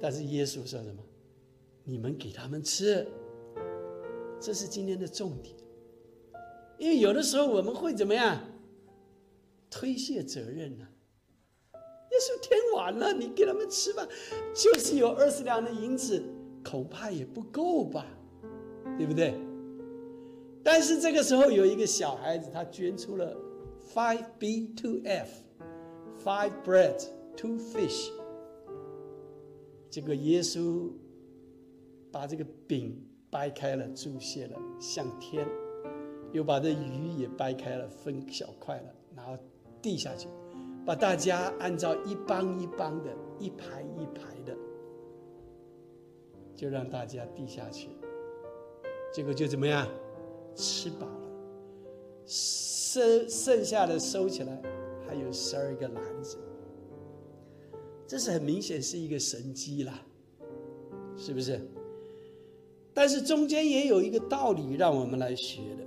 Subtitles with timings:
[0.00, 1.02] 但是耶稣说什么？
[1.84, 3.06] 你们给他们吃，
[4.40, 5.54] 这是今天的重点。
[6.78, 8.40] 因为有的时候我们会怎么样？
[9.68, 10.86] 推卸责任呢？
[11.74, 14.06] 耶稣天晚了，你给他们吃吧，
[14.54, 16.22] 就是有二十两的银子，
[16.64, 18.06] 恐怕也不够吧，
[18.96, 19.34] 对不对？
[20.62, 23.36] 但是这个时候有一个小孩子，他捐出了
[23.94, 27.00] five B two F，five bread
[27.36, 28.10] two fish。
[29.90, 30.88] 这个耶稣
[32.12, 32.96] 把这个饼
[33.28, 35.46] 掰开了，注谢了，向天，
[36.32, 39.36] 又把这鱼也掰开了，分小块了，然后
[39.82, 40.28] 递下去。
[40.86, 44.56] 把大家按照一帮一帮的、一排一排的，
[46.54, 47.90] 就让大家递下去，
[49.12, 49.86] 结果就怎么样？
[50.54, 51.30] 吃饱了，
[52.26, 54.62] 剩剩下的收起来，
[55.06, 56.38] 还有十二个篮子。
[58.10, 60.02] 这是很明显是一个神机啦，
[61.16, 61.60] 是不是？
[62.92, 65.86] 但是中间也有一个道理让我们来学的。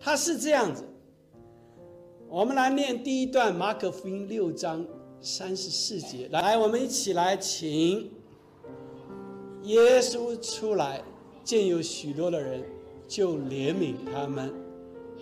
[0.00, 0.82] 他是这样子，
[2.28, 4.84] 我们来念第一段马可福音六章
[5.20, 6.28] 三十四节。
[6.32, 8.10] 来，我们一起来，请
[9.62, 11.00] 耶稣出来，
[11.44, 12.64] 见有许多的人，
[13.06, 14.52] 就怜悯他们，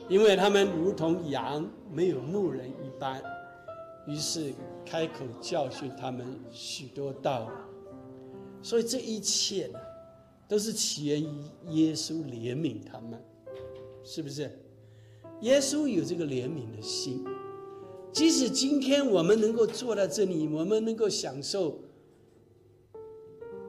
[0.09, 3.23] 因为他们如同羊没有牧人一般。
[4.07, 4.53] 于是
[4.85, 7.55] 开口教训他们许多道理。
[8.62, 9.79] 所以这一切呢，
[10.49, 13.23] 都是起源于耶稣怜悯他们，
[14.03, 14.51] 是不是？
[15.41, 17.25] 耶稣有这个怜悯的心，
[18.12, 21.81] 即使今天我们能够坐在这里，我们能够享受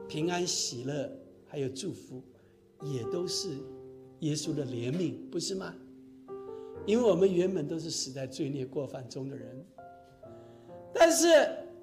[0.06, 1.10] 平安喜乐，
[1.46, 2.22] 还有祝福，
[2.84, 3.48] 也都是
[4.20, 5.74] 耶稣的怜悯，不是吗？
[6.86, 9.64] 因为我们原本都是死在罪孽过犯中的人，
[10.92, 11.28] 但是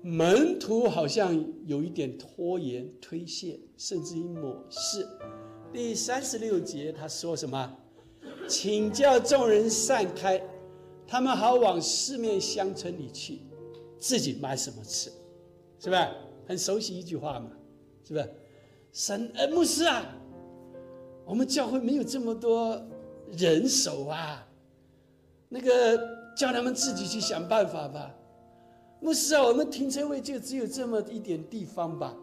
[0.01, 1.33] 门徒好像
[1.65, 5.07] 有一点拖延、推卸，甚至于抹视。
[5.73, 7.77] 第三十六节他说什么？
[8.47, 10.41] 请叫众人散开，
[11.07, 13.39] 他们好往四面乡村里去，
[13.97, 15.11] 自己买什么吃，
[15.79, 16.11] 是吧？
[16.47, 17.51] 很熟悉一句话嘛，
[18.03, 18.29] 是不是？
[18.91, 20.03] 神呃，牧师啊，
[21.25, 22.81] 我们教会没有这么多
[23.31, 24.45] 人手啊，
[25.53, 25.99] 那个
[26.33, 28.09] 叫他们自己去想办法吧。
[29.01, 32.15] 牧师啊，我们停车位就只有这么一点地方吧，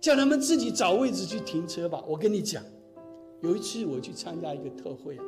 [0.00, 2.00] 叫他们自己找位置去停车吧。
[2.06, 2.62] 我跟你讲，
[3.40, 5.24] 有一次我去参加一个特会啊。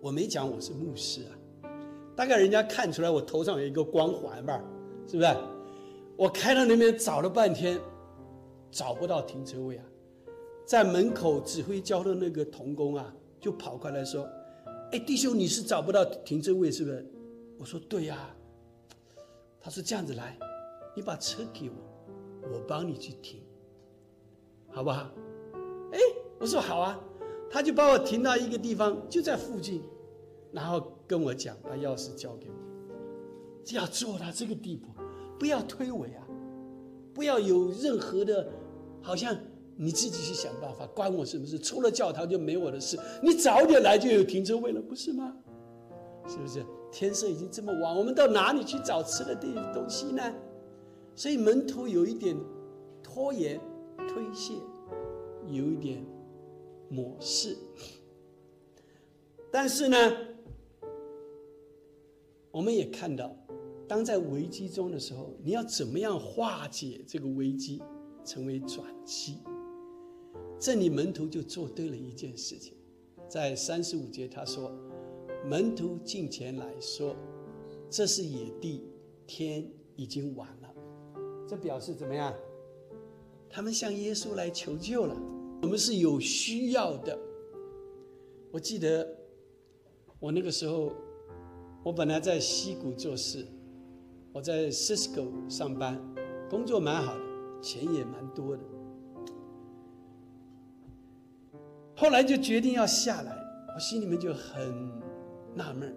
[0.00, 1.66] 我没讲我是牧师啊，
[2.14, 4.62] 大概人家看出来我头上有一个光环吧，
[5.08, 5.36] 是不是？
[6.16, 7.80] 我开到那边找了半天，
[8.70, 9.84] 找不到停车位啊，
[10.64, 14.28] 在门口指挥交通那个童工啊，就跑过来说
[14.92, 17.06] ：“哎，弟兄，你是找不到停车位是不是？”
[17.58, 18.34] 我说：“对呀。”
[19.60, 20.38] 他说：“这样子来，
[20.96, 21.76] 你把车给我，
[22.52, 23.40] 我帮你去停，
[24.70, 25.10] 好不好？”
[25.92, 25.98] 哎，
[26.38, 26.98] 我说：“好啊。”
[27.52, 29.82] 他就把我停到一个地方，就在附近，
[30.52, 32.54] 然后跟我讲，把钥匙交给我，
[33.74, 34.86] 要做到这个地步，
[35.36, 36.26] 不要推诿啊，
[37.12, 38.48] 不要有任何的，
[39.02, 39.36] 好像
[39.82, 41.58] 你自己去想办法，关我什么事？
[41.58, 45.34] 出了教堂就没我的事，你早点来就有停车位了，不是吗？
[46.28, 46.62] 是不是？
[46.92, 50.22] 天色已经这么晚，我们到哪里去找吃的地东西呢？
[51.16, 52.36] 所以门徒有一点
[53.02, 53.58] 拖延、
[54.06, 54.52] 推卸，
[55.48, 56.04] 有一点。
[56.92, 57.56] 模式，
[59.48, 59.96] 但是呢，
[62.50, 63.32] 我们也看到，
[63.86, 67.80] 当在危机中的时候，你要怎么样化解这个危机，
[68.24, 69.38] 成为转机？
[70.60, 72.74] 这里门徒就做对了一件事情，
[73.26, 74.70] 在三十五节他说
[75.48, 77.16] ：“门徒进前来说，
[77.88, 78.84] 这是野地，
[79.26, 79.66] 天
[79.96, 80.74] 已经晚了。”
[81.48, 82.34] 这表示怎么样？
[83.48, 85.16] 他们向耶稣来求救了。
[85.62, 87.18] 我们是有需要的。
[88.52, 89.16] 我记得
[90.18, 90.92] 我那个时候，
[91.82, 93.46] 我本来在西谷做事，
[94.30, 95.98] 我在 Cisco 上班，
[96.50, 98.62] 工作蛮好的，钱也蛮多的。
[102.00, 103.36] 后来就决定要下来，
[103.74, 104.90] 我心里面就很
[105.54, 105.94] 纳闷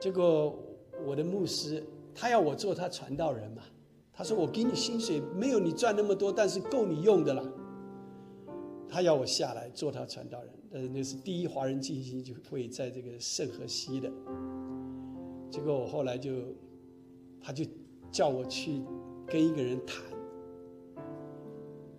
[0.00, 0.58] 结果
[1.06, 1.80] 我的牧师
[2.12, 3.62] 他要我做他传道人嘛。
[4.12, 7.48] 他说：“我给你薪水没有你赚那么多，但是够你用的了。”
[8.90, 14.10] 他要我下来做他传道人，呃，那是第一华人进行就会在这个圣河西的。
[15.52, 16.32] 结果我后来就，
[17.40, 17.64] 他就
[18.10, 18.82] 叫我去
[19.24, 20.02] 跟一个人谈。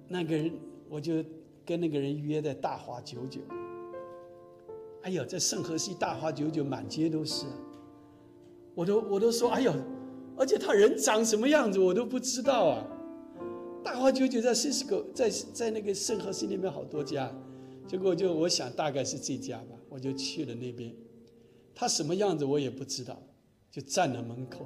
[0.09, 0.51] 那个人
[0.89, 1.23] 我就
[1.69, 3.41] 跟那个人约在大华九九。
[5.03, 7.45] 哎呦，在圣河西大华九九满街都是。
[8.73, 9.71] 我都我都说，哎呦，
[10.35, 12.87] 而且他人长什么样子我都不知道啊。
[13.83, 17.31] 大华九九在 Cisco，在在那个圣何西那边好多家，
[17.87, 20.91] 结果就我想大概是这家吧，我就去了那边。
[21.75, 23.21] 他什么样子我也不知道，
[23.69, 24.65] 就站在门口，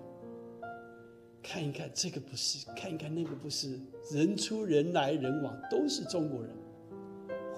[1.44, 3.78] 看一看这个不是，看一看那个不是，
[4.14, 6.63] 人出人来人往都是中国人。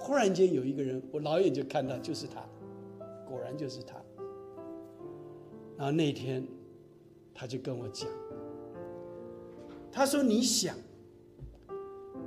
[0.06, 2.40] 忽然间有一个人，我老远就看到就是他，
[3.28, 3.96] 果然就是他。
[5.76, 6.46] 然后那天
[7.34, 8.08] 他就跟我讲，
[9.90, 10.76] 他说：“你想。”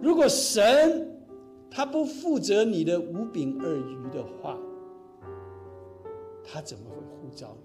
[0.04, 1.10] 如果神
[1.72, 4.58] 他不负责你的五饼二鱼的话，
[6.44, 7.56] 他怎么会呼召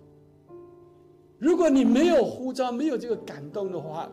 [0.48, 0.56] 你？
[1.40, 4.08] 如果你没有呼召，没有这个感动的话，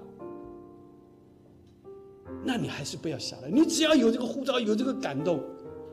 [2.44, 3.52] 那你还是不要下来。
[3.52, 5.40] 你只要有这个呼召，有这个感动，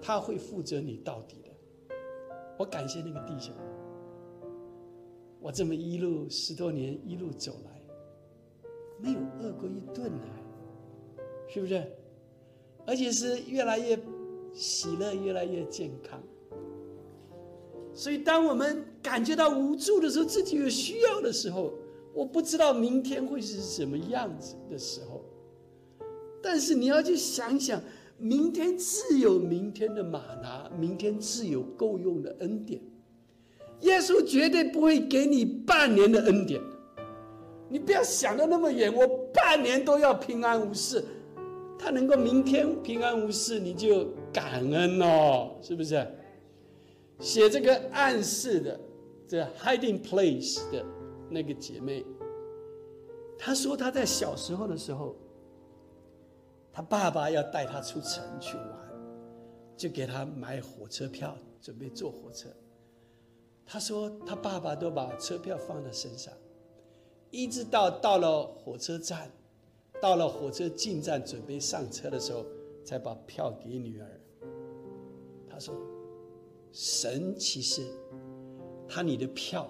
[0.01, 1.51] 他会负责你到底的。
[2.57, 3.55] 我感谢那个弟兄，
[5.41, 7.81] 我这么一路十多年一路走来，
[9.01, 10.25] 没有饿过一顿呢，
[11.49, 11.83] 是不是？
[12.87, 13.99] 而且是越来越
[14.53, 16.21] 喜乐，越来越健康。
[17.95, 21.73] 所以，当我们感觉到无助的时候，自己有需要的时候，
[22.15, 25.23] 我不知道明天会是什么样子的时候。
[26.41, 27.83] 但是你要去想想，
[28.19, 32.81] 明天自有明天的马拿，明天自有够用的恩典。
[33.83, 36.61] 耶稣绝对不会给你半年的恩典，
[37.69, 41.05] 你不要想的那么远，我半年都要平安无事。
[41.79, 46.05] 他能够明天平安无事，你就感恩哦，是不是？
[47.21, 48.81] 写这个暗示的，
[49.29, 50.85] 这 hiding place 的
[51.31, 52.05] 那个姐妹，
[53.39, 55.15] 她说她在小时候的时候，
[56.79, 58.69] 他爸爸要带他出城去玩，
[59.77, 62.49] 就给他买火车票，准备坐火车。
[63.67, 66.33] 他说他爸爸都把车票放在身上，
[67.33, 69.29] 一直到到了火车站。
[70.01, 72.47] 到了火车进站准备上车的时候，
[72.85, 74.21] 才把票给女儿。
[75.51, 75.75] 他说
[76.71, 77.85] ：“神其实
[78.87, 79.69] 他你的票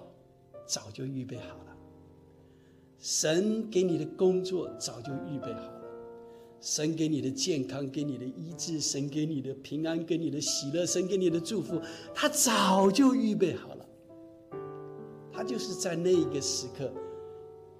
[0.67, 1.75] 早就预备好了，
[2.99, 5.73] 神给你的工作早就预备好，
[6.61, 11.81] 神给你的健康、给你的医治、神给你的平安、给你的喜乐、神给你的祝福，
[12.13, 13.85] 他早就预备好了。
[15.31, 16.91] 他就是在那一个时刻，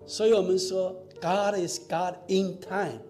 [0.05, 3.01] 所以我们说。” God is God in time，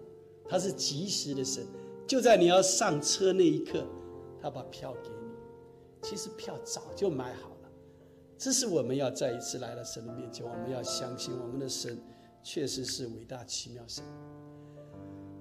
[0.48, 1.64] 他是及时的神，
[2.08, 3.86] 就在你要上车那一刻，
[4.42, 5.30] 他把票给你。
[6.02, 7.70] 其实票早就买好了，
[8.36, 11.96] 这是我们要再一次来到神的面前，我们要相信我们的神
[12.42, 14.02] 确实是伟大奇妙神。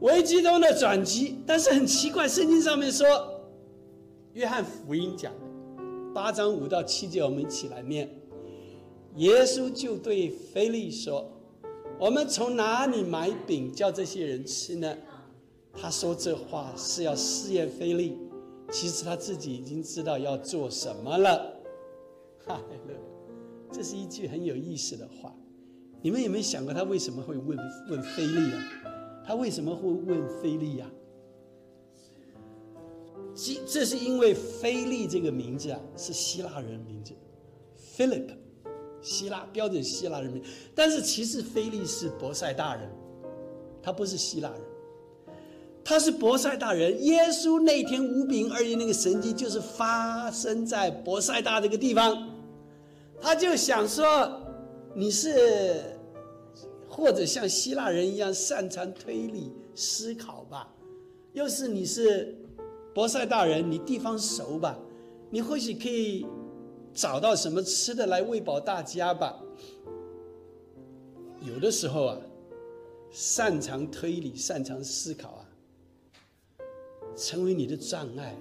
[0.02, 3.06] 危机中的转机，但是很奇怪，圣经上面说，
[4.34, 5.40] 约翰福音讲的
[6.14, 8.10] 八章五到七节，我们一起来念。
[9.16, 11.30] 耶稣就对腓力说。
[12.00, 14.96] 我们从哪里买饼叫这些人吃呢？
[15.74, 18.18] 他说这话是要试验菲利，
[18.72, 21.54] 其实他自己已经知道要做什么了。
[22.46, 22.96] 哈乐，
[23.70, 25.36] 这是一句很有意思的话。
[26.02, 27.58] 你们有没有想过他为什么会问
[27.90, 28.64] 问菲利啊？
[29.30, 30.88] 他为什么会问菲利呀？
[33.36, 37.14] 这这是因为菲利这个名字啊是希腊人名字
[37.96, 38.32] ，Philip。
[39.04, 40.44] 希腊标准希腊人名，
[40.74, 42.90] 但是其实菲利是博塞大人，
[43.84, 44.62] 他不是希腊人，
[45.86, 47.02] 他是博塞大人。
[47.04, 52.28] 耶稣那天五饼二鱼那个神迹，就是发生在博塞大这个地方。
[53.22, 54.42] 他就想说，
[54.96, 55.98] 你是
[56.90, 60.74] 或者像希腊人一样擅长推理思考吧？
[61.34, 62.36] 又是你是
[62.94, 64.78] 博塞大人，你地方熟吧？
[65.30, 66.26] 你或许可以。
[66.92, 69.40] 找到什么吃的来喂饱大家吧。
[71.40, 72.18] 有的时候啊，
[73.12, 75.46] 擅长推理、擅长思考啊，
[77.16, 78.36] 成为你的障碍，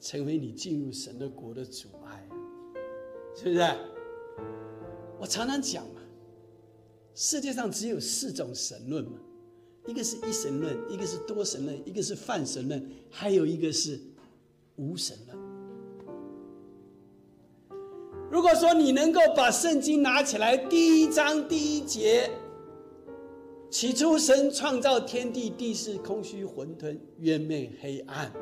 [0.00, 2.28] 成为你进入神的国的阻碍，
[3.36, 3.62] 是不是？
[5.18, 5.99] 我常常讲嘛，
[7.22, 9.18] 世界上只有四种神论嘛，
[9.86, 14.00] 一个是一神论，一个是多神论，一个是泛神论，还有一个是
[14.76, 15.38] 无神论。
[18.30, 22.30] 如果说你能够把圣经拿起来，第一章第一节，
[23.68, 28.32] 起初神创造天地，地是空虚混沌，渊面黑暗。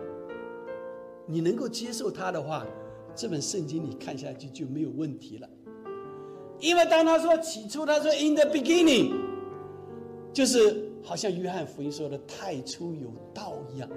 [1.27, 2.65] 你能够接受它的话，
[3.13, 5.51] 这本圣经你看下去就没有问题了。
[6.61, 9.12] 因为当他说起初，他说 in the beginning，
[10.33, 13.88] 就是好像约翰福音说的太初有道一样，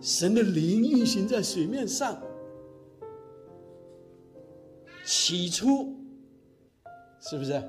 [0.00, 2.20] 神的灵运行在水面上。
[5.04, 5.94] 起初，
[7.20, 7.60] 是不是？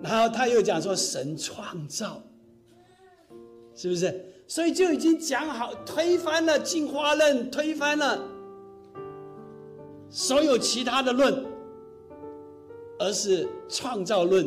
[0.00, 2.22] 然后他又讲说神创造，
[3.74, 4.24] 是不是？
[4.46, 8.20] 所以就已经讲好，推翻了进化论，推翻了
[10.08, 11.44] 所有其他的论，
[13.00, 14.46] 而是创造论。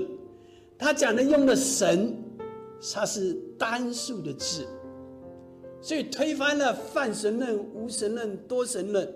[0.78, 2.16] 他讲的用的神，
[2.94, 4.66] 它是单数的字，
[5.82, 9.14] 所以推翻了泛神论、无神论、多神论，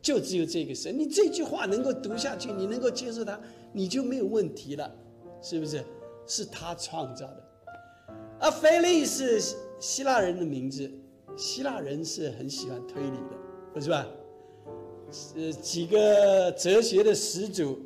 [0.00, 0.96] 就只有这个神。
[0.96, 3.40] 你这句话能够读下去，你能够接受它，
[3.72, 4.88] 你就没有问题了。
[5.42, 5.82] 是不是？
[6.26, 7.44] 是他创造的。
[8.38, 9.40] 而菲利是
[9.80, 10.88] 希腊人的名字，
[11.36, 13.36] 希腊人是很喜欢推理的，
[13.72, 14.06] 不是吧？
[15.34, 17.78] 呃，几个哲学的始祖，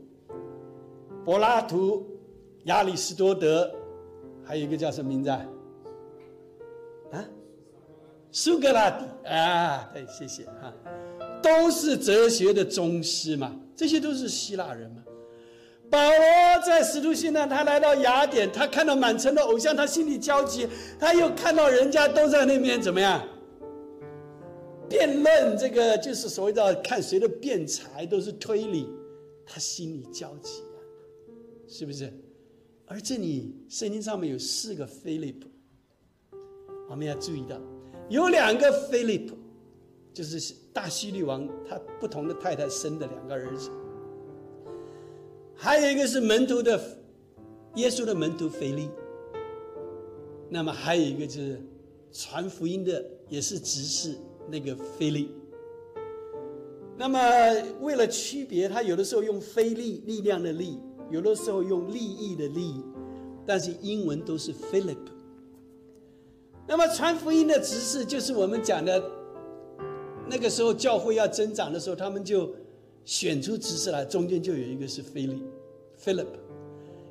[1.24, 2.06] 柏拉图、
[2.64, 3.70] 亚里士多德，
[4.44, 5.46] 还有一个叫什么名字啊？
[7.12, 7.24] 啊？
[8.30, 9.90] 苏格拉底啊？
[9.94, 10.72] 对，谢谢哈，
[11.42, 15.02] 都是哲学的宗师嘛，这些都是希腊人嘛。
[15.90, 16.18] 保罗
[16.66, 20.68] 在使徒行传，他来到雅典，他看到满城的偶像，他心里焦急。
[20.98, 23.22] 他又看到人家都在那边怎么样
[24.88, 28.88] 辩论，这个就是所谓的看谁的辩才，都是推理，
[29.46, 30.62] 他心里焦急，
[31.66, 32.12] 是不是？
[32.87, 35.42] 而这里圣经上面有四个 Philip，
[36.90, 37.59] 我们要注意到，
[38.11, 39.30] 有两个 Philip，
[40.12, 43.71] 就是大希律王他不同的太太生的两个儿子。
[45.54, 46.78] 还有一个是门徒的，
[47.76, 48.90] 耶稣的门徒腓力。
[50.50, 51.61] 那么还有一个就是
[52.12, 54.14] 传福音的，也是执事
[54.50, 55.30] 那个腓力。
[56.97, 57.18] 那么
[57.80, 60.78] 为了区别，他有的时候用非力力量的力，
[61.11, 62.82] 有的时候用利益的利益，
[63.46, 64.96] 但是英文都是 Philip。
[66.66, 69.02] 那么传福音的执事就是我们讲的，
[70.28, 72.50] 那个时候教会要增长的时候，他们就。
[73.06, 75.42] 选出执事来，中间就有一个是菲利
[76.02, 76.25] ，Philip，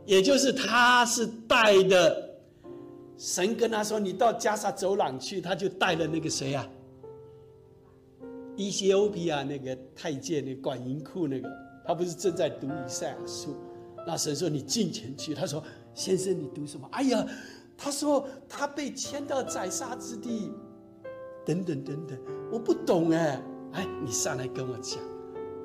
[0.07, 2.31] 也就是他是带的。
[3.15, 6.67] 神跟他说：“你到加沙走廊去。”他就带了那个谁啊？
[8.55, 11.47] 伊西欧比亚那个太监，那管银库那个，
[11.85, 13.55] 他不是正在读以赛亚书？
[14.05, 15.63] 那神说：“你进前去。”他说
[15.95, 17.25] ：“先生，你读什么？”哎呀，
[17.77, 20.51] 他说他被迁到宰杀之地，
[21.45, 22.17] 等等等等，
[22.51, 23.41] 我不懂哎，
[23.71, 24.99] 哎，你上来跟我讲。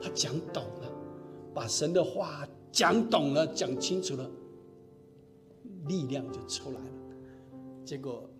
[0.00, 0.92] 他讲懂了，
[1.52, 4.30] 把神的话讲懂了，讲清楚了，
[5.88, 6.90] 力量就出来了。
[7.84, 8.30] 结果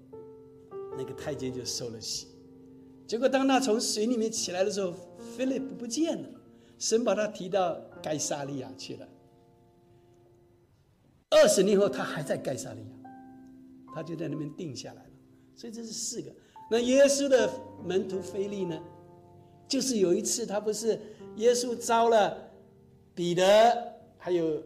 [0.97, 2.29] 那个太监就受了洗。
[3.07, 4.95] 结果当他从水里面起来的时候，
[5.37, 6.29] 菲利普不见了，
[6.79, 9.09] 神把他提到该萨利亚去了。
[11.31, 13.11] 二十年后，他还在盖萨利亚，
[13.95, 15.11] 他就在那边定下来了。
[15.55, 16.31] 所以这是四个。
[16.71, 17.51] 那耶稣的
[17.85, 18.79] 门徒菲利呢？
[19.67, 20.99] 就是有一次他不是。
[21.37, 22.37] 耶稣招了
[23.15, 23.45] 彼得，
[24.17, 24.61] 还有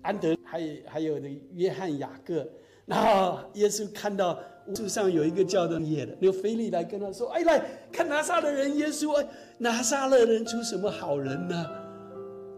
[0.00, 2.44] 安德，还有还有的约翰、雅各。
[2.86, 4.36] 然后耶稣看到
[4.74, 11.66] 树上有一个叫做耶的，那个腓力来跟他说：“哎，来看拿撒勒人耶稣，哎拿撒勒人出什么好人呢？”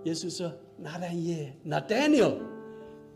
[0.04, 2.36] 耶稣说：“拿但耶，拿 Daniel。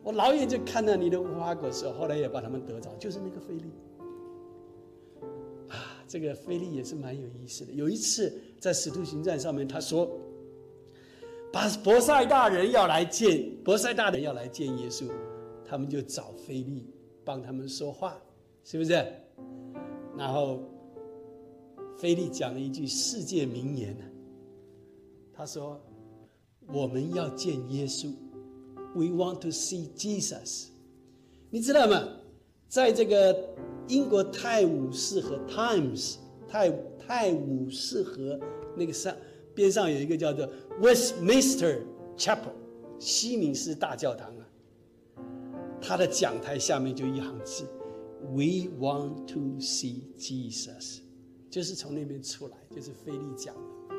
[0.02, 3.70] 我老远就看到你的无花果树，后来也把他们得着，就是那个菲利。
[5.68, 7.72] 啊，这个菲利也是蛮有意思的。
[7.72, 8.40] 有一次。
[8.60, 10.10] 在使徒行传上面，他说
[11.52, 15.08] ：“把博塞大人要来见，博塞大人要来见耶稣，
[15.64, 16.92] 他们就找菲利
[17.24, 18.20] 帮他们说话，
[18.64, 18.94] 是不是？
[20.16, 20.60] 然后
[21.96, 24.04] 菲利讲了一句世界名言呢，
[25.32, 25.80] 他说
[26.74, 28.12] ：‘我们要见耶稣
[28.95, 30.66] ，We want to see Jesus。’
[31.50, 32.09] 你知道吗？
[32.68, 33.54] 在这个
[33.87, 36.16] 英国泰晤士和 Times
[36.49, 36.73] 泰。
[37.09, 38.38] 泰晤士河
[38.76, 39.16] 那个上
[39.54, 40.47] 边上有一个叫做
[40.78, 41.78] Westminster
[42.18, 42.52] Chapel，
[42.99, 44.47] 西敏寺大教堂啊。
[45.80, 47.64] 他的讲台下面就一行字
[48.25, 50.99] ：“We want to see Jesus。”
[51.49, 53.97] 就是从那边出来，就是菲利讲的。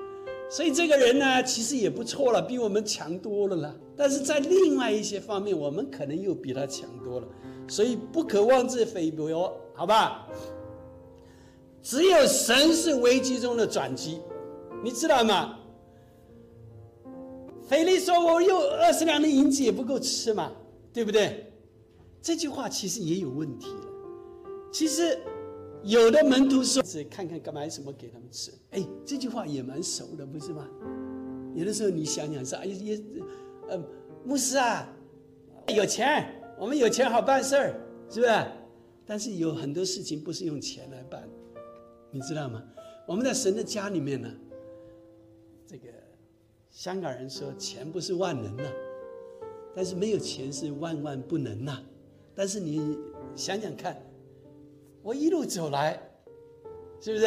[0.49, 3.75] 所以这个人呢，其实也不错了，比我们强多了啦。
[3.95, 7.27] 但是在另外一些方面，我们可能又比他强多了。
[7.67, 10.27] 所以不可妄自菲薄，好吧？
[11.83, 14.19] 只有神是危机中的转机，
[14.83, 15.55] 你知道吗？
[17.67, 20.51] 腓力说：“我有二十两的银子也不够吃嘛，
[20.91, 21.45] 对不对？”
[22.23, 23.85] 这句话其实也有问题了。
[24.71, 25.19] 其实
[25.83, 30.67] 有的门徒说：“只看看干买什么给他们吃。”哎，这句话也蛮熟的，不是吗？
[31.55, 33.01] 有的时候你想想是哎也，
[33.69, 33.81] 呃，
[34.23, 34.87] 牧师啊，
[35.67, 38.31] 有钱，我们有钱好办事儿，是不是？
[39.05, 41.27] 但是有很多事情不是用钱来办。
[42.11, 42.63] 你知道吗？
[43.07, 44.29] 我们在神的家里面呢，
[45.65, 45.87] 这个
[46.69, 48.71] 香港人说钱不是万能的，
[49.73, 51.81] 但是没有钱是万万不能呐。
[52.35, 52.97] 但是你
[53.35, 53.99] 想想看，
[55.01, 55.99] 我一路走来，
[57.01, 57.25] 是不是？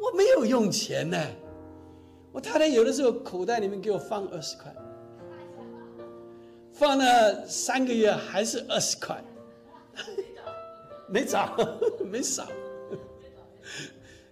[0.00, 1.18] 我没有用钱呢。
[2.32, 4.74] 我太太有的时候口袋里面给我放二十块，
[6.72, 9.22] 放了三个月还是二十块，
[11.08, 11.56] 没涨，
[12.04, 12.46] 没少。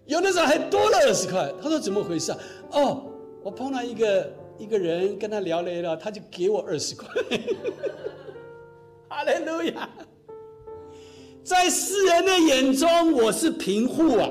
[0.04, 1.52] 有的时候还多了二十块。
[1.62, 2.38] 他说怎么回事啊？
[2.72, 3.04] 哦，
[3.42, 7.08] 我碰到一个一个人，跟他聊了一聊，他就给我二十块。
[9.08, 9.88] 哈利路亚！
[11.44, 14.30] 在世人的眼中，我是贫户啊，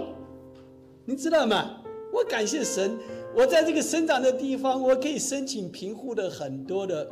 [1.05, 1.81] 你知道吗？
[2.13, 2.97] 我感谢神。
[3.35, 7.09] 我在这个生长的地方，我可以申请贫户的很多的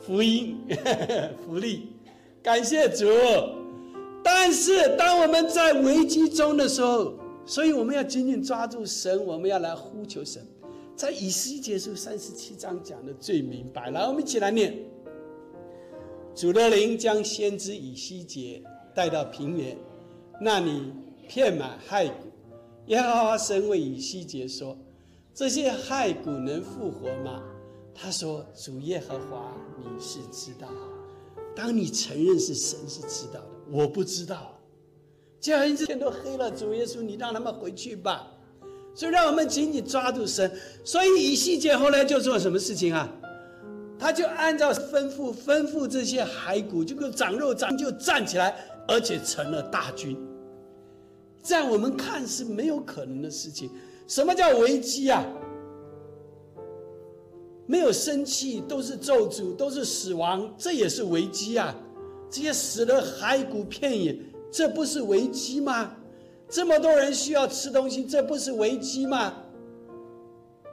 [0.00, 0.56] 福音
[1.44, 1.88] 福利，
[2.42, 3.06] 感谢主。
[4.22, 10.44] 但是当我们在危机中的时候，所以我们要紧紧抓住神，我们要来呼求神。
[10.96, 14.76] 在以西结书三十七章讲的最明白，来，我们一起来念：
[16.34, 18.60] 主的灵将先知以西结
[18.92, 19.78] 带到平原，
[20.40, 20.92] 那里
[21.28, 22.14] 遍满骸骨。
[22.86, 24.76] 耶和华神为以西结说
[25.32, 27.40] ：“这些骸骨能复活吗？”
[27.94, 30.66] 他说：“主耶和华，你是知道。
[31.54, 34.60] 当你承认是神是知道的，我不知道。
[35.38, 38.28] 既然这天都黑了，主耶稣，你让他们回去吧。
[38.92, 40.50] 所以让我们紧紧抓住神。
[40.84, 43.08] 所以以西结后来就做什么事情啊？
[43.98, 48.54] 他就按照吩咐，吩咐这些骸骨，就跟长肉长就站起来，
[48.88, 50.16] 而且成了大军。”
[51.42, 53.70] 在我们看是没有可能的事情。
[54.06, 55.24] 什么叫危机啊？
[57.66, 61.74] 没有生气都是咒诅，都是死亡，这也是危机啊！
[62.30, 64.18] 这些死的骸骨片野，
[64.52, 65.94] 这不是危机吗？
[66.48, 69.34] 这么多人需要吃东西，这不是危机吗？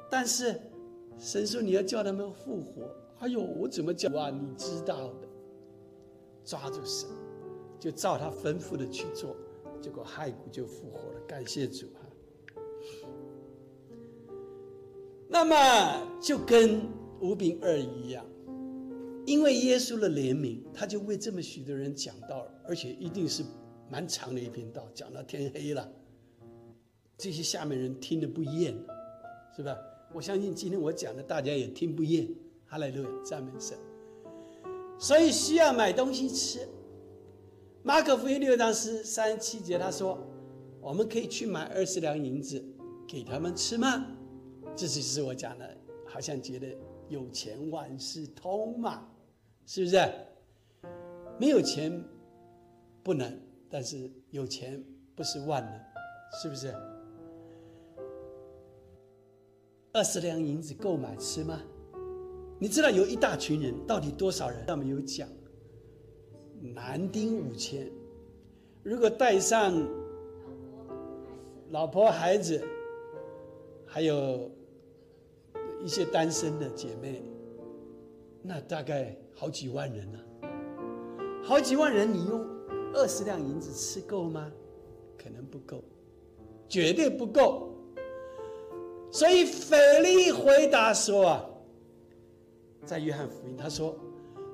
[0.09, 0.59] 但是
[1.17, 2.89] 神说你要叫他们复活。
[3.21, 4.31] 哎呦，我怎么讲啊？
[4.31, 5.27] 你知道的，
[6.43, 7.07] 抓住神，
[7.79, 9.35] 就照他吩咐的去做。
[9.79, 11.99] 结果骸骨就复活了，感谢主哈。
[15.29, 16.81] 那么就跟
[17.19, 18.25] 五饼二一样，
[19.27, 23.43] 因为耶稣的怜悯，他就为这么许多人讲道，而且一定是
[23.87, 25.87] 蛮长的一篇道，讲到天黑了，
[27.19, 28.75] 这些下面人听得不厌，
[29.55, 29.77] 是吧？
[30.11, 32.27] 我相信今天我讲的大家也听不厌，
[32.71, 33.77] 哈利路亚，赞美神。
[34.97, 36.65] 所以需要买东西吃。
[37.83, 40.17] 马可福音六章十三十七节，他说
[40.79, 42.63] ：“我们可以去买二十两银子
[43.05, 44.05] 给他们吃吗？”
[44.73, 46.73] 这就是我讲的，好像觉得
[47.09, 49.05] 有钱万事通嘛，
[49.65, 49.97] 是不是？
[51.37, 52.01] 没有钱
[53.03, 53.37] 不能，
[53.69, 54.81] 但是有钱
[55.13, 55.77] 不是万能，
[56.41, 56.73] 是不是？
[59.91, 61.61] 二十两银子够买吃吗？
[62.61, 64.67] 你知道有一大群人，到底多少人？
[64.67, 65.27] 上面有讲。
[66.75, 67.91] 男丁五千，
[68.83, 69.73] 如果带上
[71.71, 72.63] 老婆孩子，
[73.83, 74.51] 还有
[75.83, 77.23] 一些单身的姐妹，
[78.43, 80.19] 那大概好几万人呢。
[81.43, 82.45] 好几万人，你用
[82.93, 84.51] 二十两银子吃够吗？
[85.17, 85.83] 可能不够，
[86.69, 87.75] 绝对不够。
[89.09, 91.49] 所以腓力回答说啊，
[92.85, 93.97] 在约翰福音他说。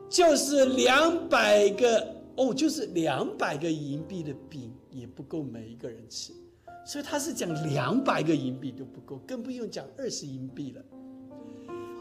[0.09, 6.31] 就是两百个哦，就是两百个银币的饼也不够每一个人吃，
[6.85, 10.81] 所以他是讲两百个银币都不够，更不用讲二十银币了。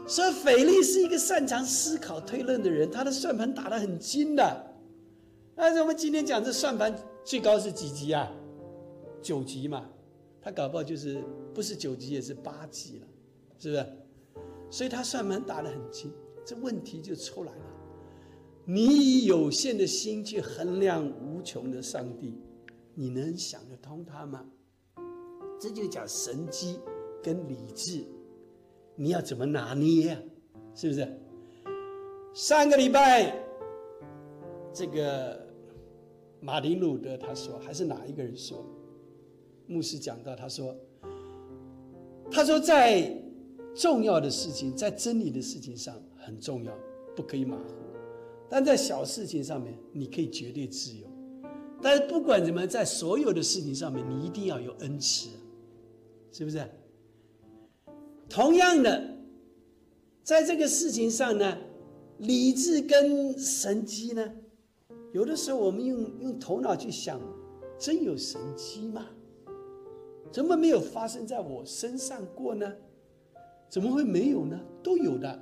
[0.07, 4.65] 所以腓力是一个擅长思考推论的人，他的算盘打得很精的。
[5.53, 8.31] 但是我们今天讲这算盘最高是几级啊？
[9.21, 9.85] 九级嘛，
[10.41, 11.21] 他搞不好就是
[11.53, 13.07] 不是九级也是八级了，
[13.59, 13.85] 是不是？
[14.69, 16.11] 所以他算盘打得很精，
[16.45, 17.65] 这问题就出来了。
[18.65, 22.37] 你以有限的心去衡量无穷的上帝，
[22.93, 24.45] 你能想得通他吗？
[25.59, 26.79] 这就讲神机
[27.23, 28.05] 跟理智，
[28.95, 30.19] 你要怎么拿捏呀？
[30.75, 31.07] 是不是？
[32.33, 33.33] 上个礼拜，
[34.71, 35.47] 这个
[36.39, 38.63] 马丁路德他说，还是哪一个人说？
[39.65, 40.75] 牧师讲到，他说，
[42.29, 43.09] 他说在
[43.77, 46.73] 重要的事情，在真理的事情上很重要，
[47.15, 47.63] 不可以马虎。
[48.49, 51.05] 但在小事情上面，你可以绝对自由；
[51.81, 55.29] 但是不管怎么，在所有的事情上面，你一定要有恩慈，
[56.31, 56.67] 是不是？
[58.27, 59.15] 同样的，
[60.23, 61.57] 在这个事情上呢，
[62.17, 64.33] 理智跟神机呢，
[65.13, 67.21] 有的时候我们用用头脑去想，
[67.77, 69.05] 真有神机吗？
[70.31, 72.73] 怎么没有发生在我身上过呢？
[73.69, 74.59] 怎么会没有呢？
[74.81, 75.39] 都有的，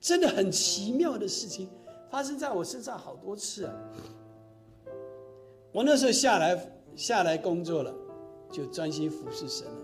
[0.00, 1.68] 真的很奇妙的事情
[2.10, 3.74] 发生在我身上好多次啊！
[5.72, 7.94] 我那时候下来下来工作了，
[8.50, 9.78] 就专心服侍神了。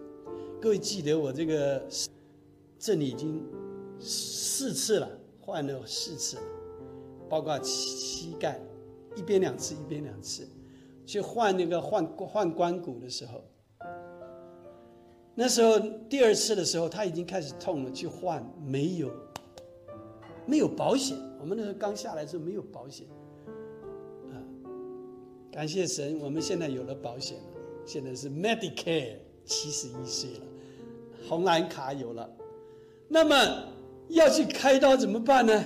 [0.60, 1.82] 各位记得我这个
[2.78, 3.44] 这里已经
[4.00, 6.42] 四次了，换了四次了，
[7.28, 8.58] 包括膝盖
[9.14, 10.48] 一边两次，一边两次，
[11.04, 13.44] 去换那个换换关骨的时候。
[15.34, 19.10] 那时候第二次的时候，他已经开始痛了，去换没有，
[20.46, 21.16] 没有保险。
[21.40, 23.06] 我们那时候刚下来的时候没有保险，
[24.30, 24.36] 啊，
[25.50, 27.44] 感谢神，我们现在有了保险了。
[27.86, 30.46] 现在是 Medicare，七十一岁了，
[31.28, 32.30] 红蓝卡有了。
[33.08, 33.34] 那么
[34.08, 35.64] 要去开刀怎么办呢？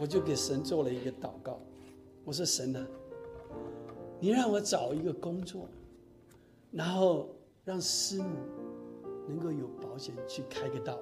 [0.00, 1.60] 我就给神做了一个祷告，
[2.24, 2.86] 我说神啊，
[4.18, 5.68] 你让我找一个工作，
[6.72, 7.28] 然后
[7.64, 8.36] 让师母。
[9.28, 10.98] 能够有保险去开个刀，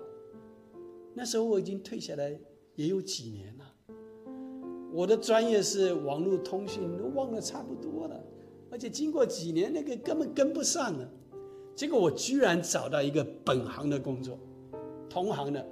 [1.14, 2.38] 那时候我已经退下来
[2.74, 3.64] 也有几年了。
[4.92, 8.20] 我的专业是网络通讯，都忘了差不多了，
[8.70, 11.08] 而且经过几年，那个根本跟不上了。
[11.74, 14.38] 结果我居然找到一个本行的工作，
[15.10, 15.66] 同行的，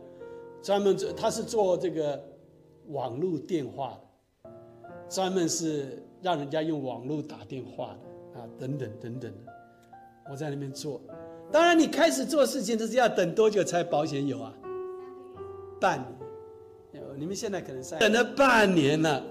[0.62, 2.22] 专门做他是做这个
[2.88, 3.98] 网络电话
[4.42, 4.50] 的，
[5.08, 9.52] 专门是让人家用网络打电话的啊，等等等等的，
[10.30, 11.00] 我在那边做。
[11.54, 14.52] 当然，你开始做事情，这是要等多久才保险有啊？
[15.80, 17.04] 半年。
[17.16, 19.24] 你们现在可能等了半年了，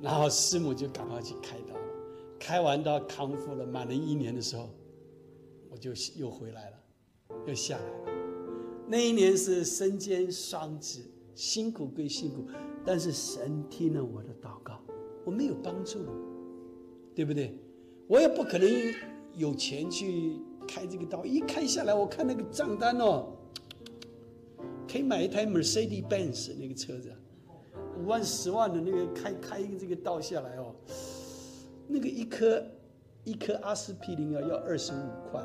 [0.00, 1.80] 然后师母就赶快去开刀了。
[2.38, 4.70] 开完刀康复了，满了一年的时候，
[5.68, 6.76] 我就又回来了，
[7.48, 8.12] 又下来了。
[8.86, 11.00] 那一年是身兼双职，
[11.34, 12.46] 辛苦归辛苦，
[12.84, 14.80] 但是神听了我的祷告，
[15.24, 15.98] 我没有帮助，
[17.16, 17.52] 对不对？
[18.06, 18.70] 我也不可能
[19.34, 20.38] 有钱去。
[20.66, 23.26] 开这个刀一开下来，我看那个账单哦，
[24.90, 27.12] 可以买一台 Mercedes Benz 那个车子，
[27.98, 30.74] 五万十万的那个开开一个这个刀下来哦，
[31.88, 32.62] 那个一颗
[33.24, 35.42] 一颗阿司匹林啊要二十五块，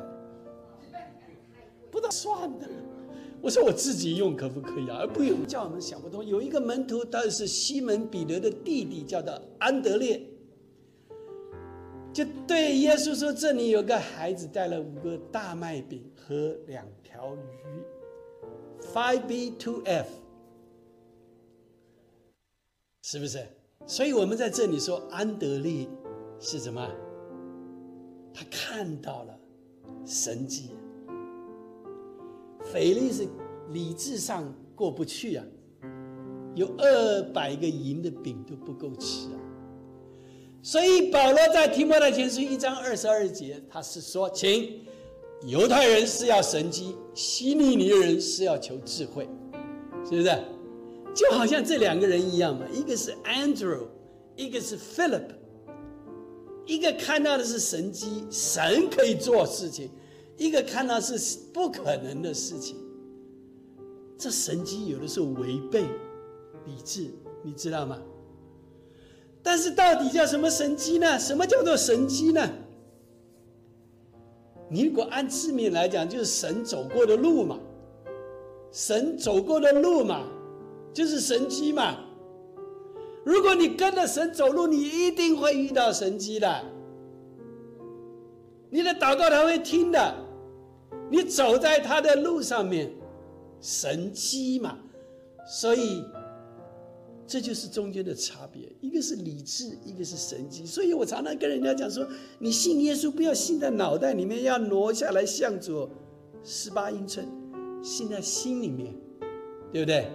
[1.91, 2.67] 不知道算的。
[3.41, 4.97] 我说我自己用可不可以啊？
[4.99, 6.25] 而不用叫我们想不通。
[6.25, 10.21] 有一个门徒，他是西门彼得的弟弟，叫做安德烈。
[12.12, 17.39] 就对耶稣说：“这里有个孩子带了五个大麦饼和两条鱼
[18.93, 20.08] ，five b two f，
[23.04, 23.45] 是不是？
[23.86, 25.88] 所以我们在这里说安德利
[26.39, 26.89] 是什么？
[28.34, 29.39] 他看到了
[30.06, 30.72] 神迹。
[32.65, 33.28] 腓力是
[33.69, 35.45] 理智上过不去啊，
[36.56, 39.39] 有二百个银的饼都不够吃啊。”
[40.62, 44.82] 所以保罗在提摩太前书一章二十二节，他是说：“请
[45.45, 49.28] 犹太人是要神机，希利尼人是要求智慧，
[50.04, 50.43] 是不是？
[51.15, 53.88] 就好像这两个人一样嘛，一个是 Andrew，
[54.36, 55.30] 一个是 Philip，
[56.65, 59.88] 一个看到的是神机，神可以做事情；
[60.38, 61.17] 一个看到是
[61.54, 62.76] 不可能的事情。
[64.17, 65.84] 这神机有的时候违背
[66.65, 67.10] 理智，
[67.43, 67.98] 你知道吗？”
[69.49, 71.17] 但是到底叫什么神机呢？
[71.17, 72.47] 什么叫做神机呢？
[74.69, 77.57] 你如果按字面来讲，就是神走过的路嘛，
[78.71, 80.27] 神走过的路嘛，
[80.93, 81.97] 就是神机嘛。
[83.23, 86.63] 如果你跟着神走路，你一定会遇到神机的。
[88.69, 90.15] 你的祷告他会听的，
[91.09, 92.93] 你走在他的路上面，
[93.59, 94.77] 神机嘛，
[95.47, 96.05] 所以。
[97.30, 100.65] 这就是中间的差别，一个是理智，一个是神机。
[100.65, 102.04] 所以我常常跟人家讲说：
[102.39, 105.88] 你信耶稣，不要信在脑袋里面，要挪下来向左
[106.44, 107.28] 十八英寸，
[107.84, 108.96] 信在心里面，
[109.72, 110.08] 对不对？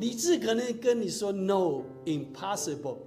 [0.00, 2.98] 理智可能跟你说 “no impossible”，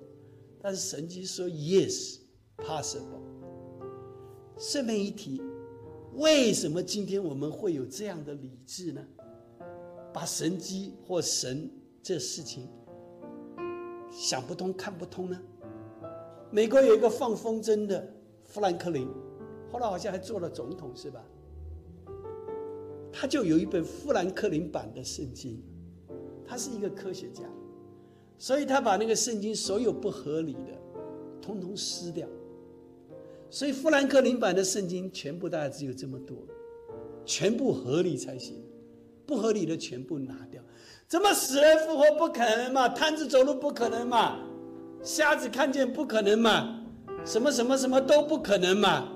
[0.61, 2.19] 但是神机说 “yes
[2.55, 3.19] possible”。
[4.57, 5.41] 顺便一提，
[6.13, 9.05] 为什么今天我们会有这样的理智呢？
[10.13, 11.69] 把神机或神
[12.01, 12.69] 这事情。
[14.09, 15.39] 想不通、看不通呢？
[16.49, 18.07] 美国有一个放风筝的
[18.45, 19.07] 富兰克林，
[19.71, 21.23] 后来好像还做了总统，是吧？
[23.11, 25.61] 他就有一本富兰克林版的圣经，
[26.45, 27.43] 他是一个科学家，
[28.37, 30.79] 所以他把那个圣经所有不合理的，
[31.41, 32.27] 通通撕掉。
[33.49, 36.37] 所以富兰克林版的圣经全部大概只有这么多，
[37.25, 38.63] 全部合理才行，
[39.25, 40.61] 不合理的全部拿掉。
[41.07, 42.89] 怎么死人复活不可能嘛？
[42.89, 44.37] 瘫子走路不可能嘛？
[45.01, 46.83] 瞎子看见不可能嘛？
[47.23, 49.07] 什么什么什么都不可能嘛？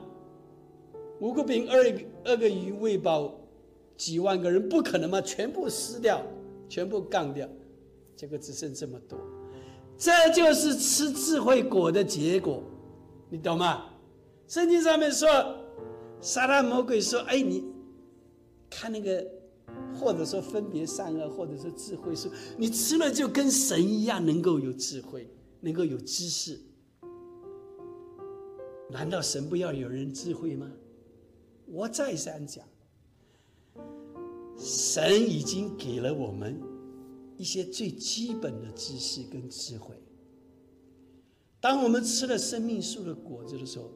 [1.20, 1.84] 五个饼二
[2.24, 3.34] 二个鱼喂饱
[3.98, 6.22] 几万个人，不可能嘛，全部撕掉，
[6.70, 7.46] 全部干掉，
[8.16, 9.20] 结果只剩这么多。
[9.98, 12.64] 这就是吃智慧果的结果，
[13.30, 13.86] 你懂吗？
[14.48, 15.28] 圣经上面说，
[16.22, 17.66] 撒旦魔鬼说：“哎，你
[18.70, 19.26] 看那个，
[20.02, 26.60] 或者说分别善恶，或者说智慧树，你吃了就跟神一样，能够有智慧，能够有知识。
[28.90, 30.70] 难道神不要有人智慧吗？
[31.68, 32.66] 我再三讲，
[34.58, 36.60] 神已经给了我们。”
[37.38, 39.96] 一些最基本的知识跟智慧。
[41.60, 43.90] 当我们吃了生命树的果子的时候，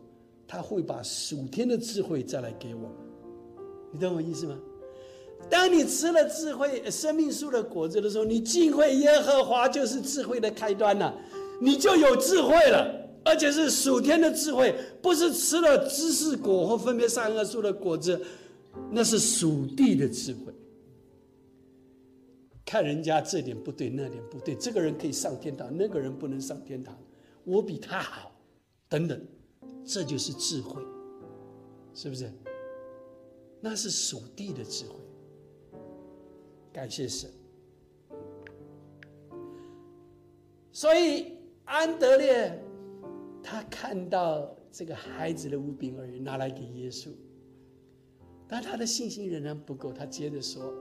[0.47, 2.91] 他会把属天的智慧再来给我们。
[3.91, 4.59] 你懂我意思吗？
[5.49, 11.15] 当你吃了智慧生命树的果子的时候，你敬畏耶和华就是智慧的开端了，
[11.61, 18.19] 你就有智慧了，而且是属天的智慧，不是吃了知识果或分别善恶树的果子，
[18.91, 20.53] 那是属地的智慧。
[22.65, 26.97] 看人家这点不对，那点不对，这个人可以上天堂，那个人不能上天堂，
[27.43, 28.31] 我比他好，
[28.89, 29.21] 等等，
[29.85, 30.81] 这就是智慧，
[31.93, 32.31] 是不是？
[33.61, 34.95] 那是属地的智慧。
[36.75, 37.31] 感谢神。
[40.73, 42.61] 所以安德烈
[43.41, 47.11] 他看到这个孩子的无饼而已，拿来给耶稣，
[48.45, 50.73] 但他的信心仍然不够，他接着说：“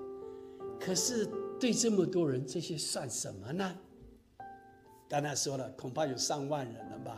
[0.81, 1.31] 可是。”
[1.61, 3.79] 对这么多人，这些算什么呢？
[5.09, 7.17] 刚才说了，恐怕有上万人了吧？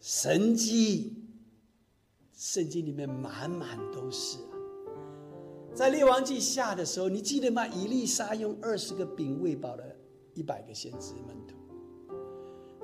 [0.00, 1.24] 神迹，
[2.32, 4.53] 圣经里面满满都是啊。
[5.74, 7.66] 在列王记下的时候，你记得吗？
[7.66, 9.84] 以利沙用二十个饼喂饱了
[10.34, 11.56] 一百个先知门徒。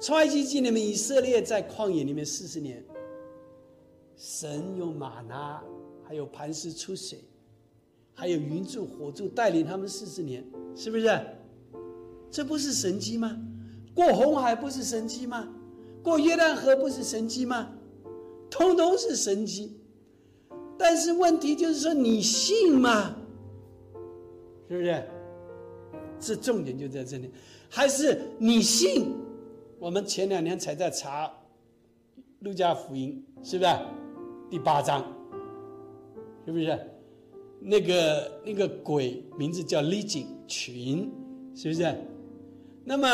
[0.00, 2.84] 创埃及记里面，以色列在旷野里面四十年，
[4.16, 5.62] 神用马拿，
[6.02, 7.20] 还有磐石出水。
[8.12, 11.20] 还有云柱火柱带领他们四十年，是不是？
[12.30, 13.40] 这不是神迹吗？
[13.94, 15.48] 过红海不是神迹吗？
[16.02, 17.70] 过约旦河不是神迹吗？
[18.50, 19.79] 通通是神迹。
[20.80, 23.14] 但是问题就是说，你信吗？
[24.66, 25.04] 是不是？
[26.18, 27.30] 这重点就在这里。
[27.68, 29.14] 还是你信？
[29.78, 31.26] 我们前两年才在查
[32.38, 33.70] 《路加福音》，是不是？
[34.48, 35.04] 第八章，
[36.46, 36.78] 是不是？
[37.60, 41.12] 那个那个鬼名字叫李景群，
[41.54, 41.94] 是不是？
[42.84, 43.06] 那么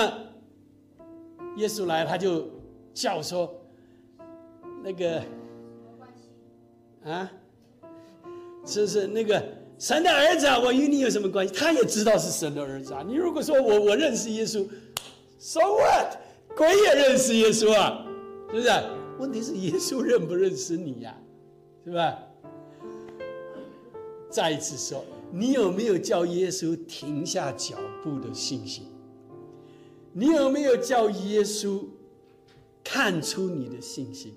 [1.57, 2.49] 耶稣来，他就
[2.95, 3.53] 叫说
[4.85, 5.21] ：“那个
[7.05, 7.31] 啊，
[8.67, 9.43] 是是那个
[9.79, 13.03] 神的儿子啊，我与你有什么关系？”他也知道是神的儿子啊。
[13.07, 14.67] 你如果说我我认识耶稣
[15.39, 16.19] ，So what？
[16.57, 18.05] 鬼也认识耶稣啊，
[18.51, 18.71] 是不是？
[19.19, 21.17] 问题是耶稣认不认识你呀？
[21.85, 22.19] 是吧？
[24.29, 28.87] 再一次说，你有没有叫耶稣停下脚步的信心？
[30.13, 31.85] 你有没有叫耶稣
[32.83, 34.35] 看出你的信心？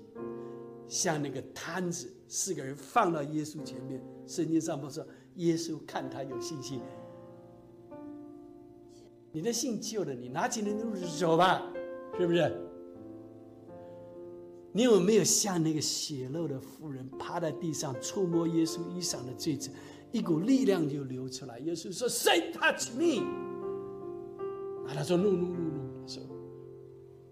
[0.90, 6.80] 像那个摊子，四个人放到耶稣前面，圣经上不说耶稣看他有信心，
[9.30, 11.62] 你的信救了你，拿起你的路走吧，
[12.18, 12.66] 是不是？
[14.72, 19.70] 你有没有像那个血肉的妇人趴在地上触摸耶稣衣裳的坠子，
[20.12, 21.58] 一股力量就流出来？
[21.60, 23.24] 耶稣说：“Say touch me。”
[24.86, 26.22] 啊，他说：“No no no no。”说：“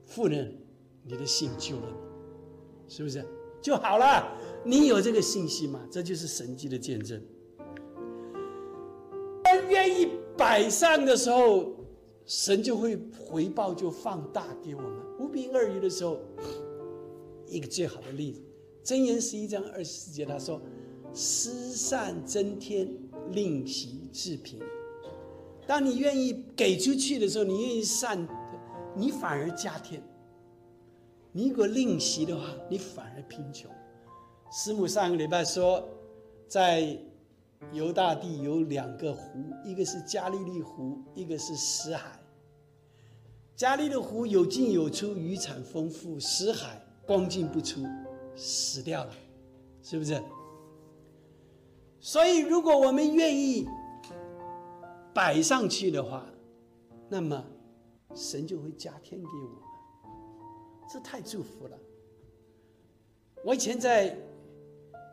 [0.06, 0.56] 妇人，
[1.02, 3.24] 你的信救了你，是不是
[3.60, 4.36] 就好了？
[4.64, 5.80] 你有这个信心吗？
[5.90, 7.20] 这就是神迹的见证。
[9.42, 11.72] 当愿意摆上的时候，
[12.26, 14.92] 神就会回报，就放大给我们。
[15.18, 16.18] 无凭二语的时候。
[17.50, 18.42] 一个最好的例子，
[18.86, 20.60] 《箴言》十一章二十四节，他说
[21.14, 22.86] ：“施善增添，
[23.30, 24.60] 令喜至贫。”
[25.66, 28.28] 当你愿意给出去的时候，你愿意善，
[28.94, 29.98] 你反而加添；
[31.38, 33.70] 你如果吝惜的话，你反而贫穷。
[34.50, 35.88] 师母上个礼拜说，
[36.48, 36.98] 在
[37.72, 42.18] 犹大地有两个湖，一个是加利利湖，一个是死海。
[43.54, 46.84] 加利利湖有进有出，渔产丰富；死海。
[47.06, 47.86] 光进不出，
[48.34, 49.12] 死掉了，
[49.80, 50.20] 是不是？
[52.00, 53.64] 所以，如果我们愿意
[55.14, 56.26] 摆上去的话，
[57.08, 57.44] 那么
[58.12, 59.67] 神就会加添给我，
[60.90, 61.78] 这太祝福了。
[63.44, 64.16] 我以前在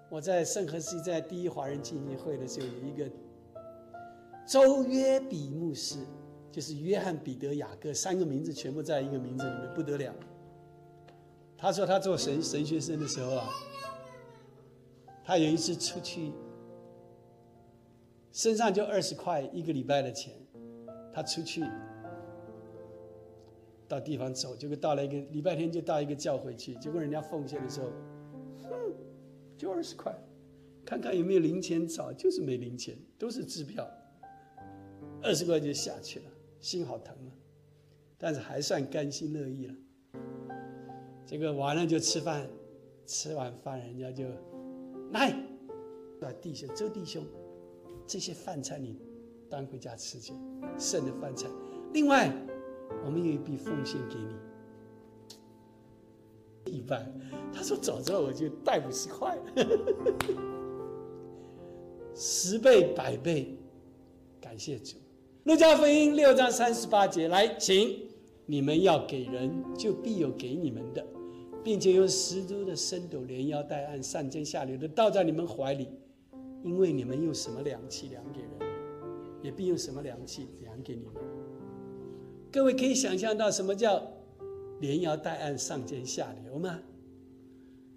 [0.10, 3.10] 我在圣何西在第一华人基金会的时候，有一个
[4.48, 5.98] 周约比牧师，
[6.52, 10.14] 就是约翰彼得雅各三个名字全部在一个名字里面，不得了。
[11.58, 13.50] 他说他做神神学生的时候啊，
[15.24, 16.32] 他有一次出去
[18.32, 20.34] 身上就二十块一个礼拜的钱，
[21.14, 21.64] 他出去
[23.96, 27.88] 到地方走，结果到了一个礼拜天就到一个教会去，结果人家奉献的时候，
[28.64, 28.70] 哼，
[29.58, 30.14] 就二十块，
[30.86, 33.90] 看看有没有零钱找，就是没零钱，都是支票，
[35.22, 36.26] 二十块就下去了，
[36.60, 37.32] 心好疼啊，
[38.18, 39.74] 但是还算甘心乐意了。
[41.26, 42.46] 这个完了就吃饭，
[43.06, 44.26] 吃完饭人家就
[45.14, 45.30] 来，
[46.20, 47.24] 啊弟兄周弟兄，
[48.06, 49.00] 这些饭菜你
[49.50, 50.34] 端回家吃去，
[50.78, 51.48] 剩的饭菜，
[51.94, 52.30] 另外
[53.06, 54.16] 我们有一笔奉献给
[56.66, 57.12] 你，一半。
[57.54, 59.38] 他说早知道我就带五十块，
[62.14, 63.58] 十倍百倍，
[64.42, 64.98] 感谢主。
[65.44, 68.00] 路加福音六章三十八节，来，请
[68.46, 71.06] 你们要给人，就必有给你们的。
[71.64, 75.88] 并且用十足的深斗连腰带按上尖下流的倒在你们怀里，
[76.64, 78.52] 因为你们用什么量器量给人，
[79.42, 81.16] 也必用什么量器量给你们。
[82.56, 84.02] 各位可以想象到什么叫
[84.80, 86.80] 连摇带按上尖下流吗？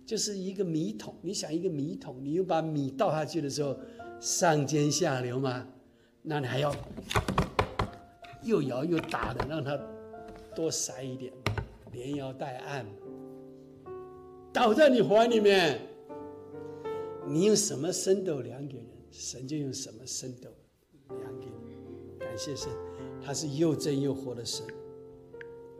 [0.04, 3.78] 就是一个米桶，你想一个米桶，你又把米倒下去的时候，
[4.18, 5.64] 上尖下流吗？
[6.22, 6.74] 那你还要
[8.42, 9.78] 又摇又打的，让它
[10.56, 11.32] 多塞一点，
[11.92, 12.84] 连摇带按。
[14.52, 15.80] 倒在你怀里面，
[17.28, 20.50] 你用什么深斗量给人，神就用什么深斗
[21.16, 22.18] 量给你。
[22.18, 22.68] 感谢神，
[23.22, 24.64] 他是又真又活的神。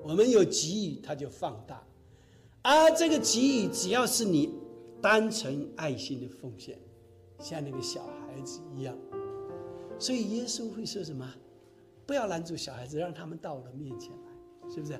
[0.03, 1.87] 我们有给予，他就放大，
[2.63, 4.55] 而这个给予，只要是你
[5.03, 6.79] 单纯爱心的奉献，
[7.41, 8.97] 像那个小孩子一样。
[9.99, 11.29] 所以耶稣会说什么？
[12.07, 14.99] 不要拦住小孩子，让他们到我的面前来，是不是？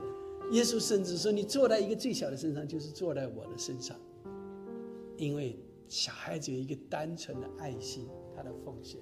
[0.51, 3.97] 耶稣甚至说：“你坐在一个最小的身上，就是坐在我的身上，
[5.17, 9.01] 因为小孩子有一个单纯的爱心，他的奉献。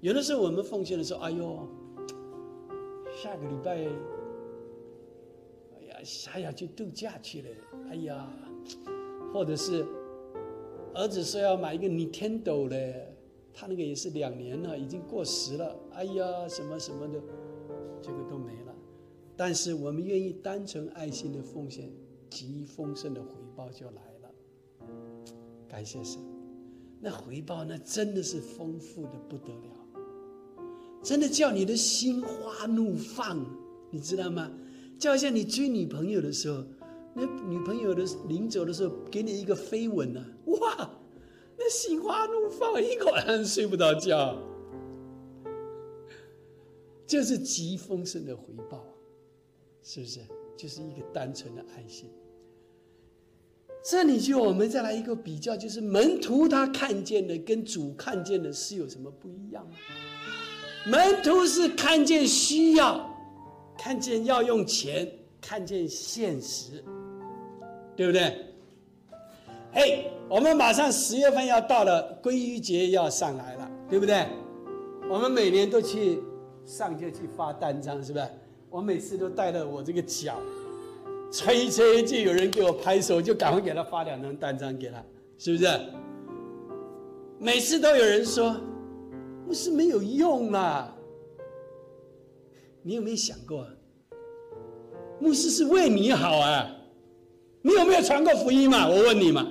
[0.00, 1.68] 有的时候我们奉献的时候，哎呦，
[3.14, 3.76] 下个礼拜，
[5.76, 5.96] 哎呀，
[6.28, 7.48] 还要去度假去了，
[7.90, 8.28] 哎呀，
[9.32, 9.86] 或者是
[10.94, 13.14] 儿子说要买一个 Nintendo 嘞，
[13.52, 17.20] 他那个也是两年了，已经过时了，哎呀，什么什么的，
[18.00, 18.74] 这个都没了。”
[19.36, 21.90] 但是我们愿意单纯爱心的奉献，
[22.28, 24.30] 极丰盛的回报就来了。
[25.68, 26.20] 感谢神，
[27.00, 29.81] 那回报那真的是丰富的不得了，
[31.02, 33.44] 真的叫你的心花怒放，
[33.90, 34.50] 你知道吗？
[34.98, 36.64] 就好像你追女朋友的时候，
[37.14, 40.90] 那女朋友的临走的时候给你一个飞吻呢，哇，
[41.58, 44.38] 那心花怒放，一晚上睡不着觉，
[47.06, 48.84] 这是极丰盛的回报。
[49.82, 50.20] 是不是
[50.56, 52.08] 就是一个单纯的爱心？
[53.84, 59.74] 这里就我们再来一个比较，就是门徒他看见的跟主看见的是有什么不一样吗？
[60.84, 63.08] 门徒是看见需要，
[63.78, 65.08] 看见要用钱，
[65.40, 66.82] 看见现实，
[67.94, 68.46] 对不对？
[69.72, 74.26] 嘿，我们马上十月份要到了，归于节要上来了，对不对？
[75.08, 76.20] 我们每年都去
[76.64, 78.26] 上街去发单张，是不是？
[78.68, 80.38] 我每次都带着我这个脚，
[81.30, 85.00] 吹一吹就有人给我拍手，就赶快给他发两张单张给他，
[85.38, 85.80] 是不是？
[87.38, 88.56] 每次都有人说，
[89.52, 90.90] 牧师没有用啊。
[92.80, 93.66] 你有没有想过，
[95.20, 96.74] 牧师是为你好啊？
[97.60, 98.88] 你有没有传过福音嘛？
[98.88, 99.46] 我问你嘛，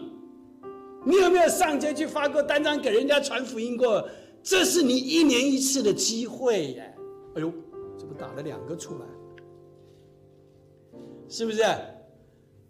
[1.06, 4.04] 你有没有上街去发过单张给人家传福音过？
[4.42, 6.96] 这是你一年一次的机会耶！
[7.36, 7.54] 哎呦。
[7.96, 9.06] 怎么打了两个出来，
[11.30, 11.64] 是不是？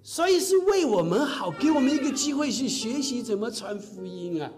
[0.04, 4.52] 所以是为我们好，给我们一个机会去学习怎么传福音啊。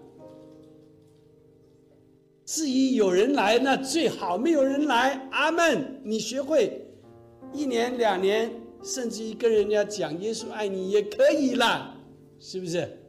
[2.46, 6.02] 至于有人来，那最好；没有人来，阿门。
[6.04, 6.86] 你学会
[7.54, 8.52] 一年、两年，
[8.84, 11.96] 甚至于跟人家讲耶稣爱你也可以啦，
[12.40, 13.00] 是不是？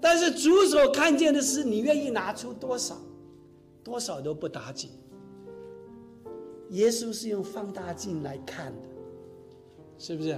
[0.00, 2.96] 但是主所看见的是你愿意拿出多少，
[3.82, 4.90] 多少都不打紧。
[6.70, 8.88] 耶稣是用放大镜来看的，
[9.98, 10.36] 是不是？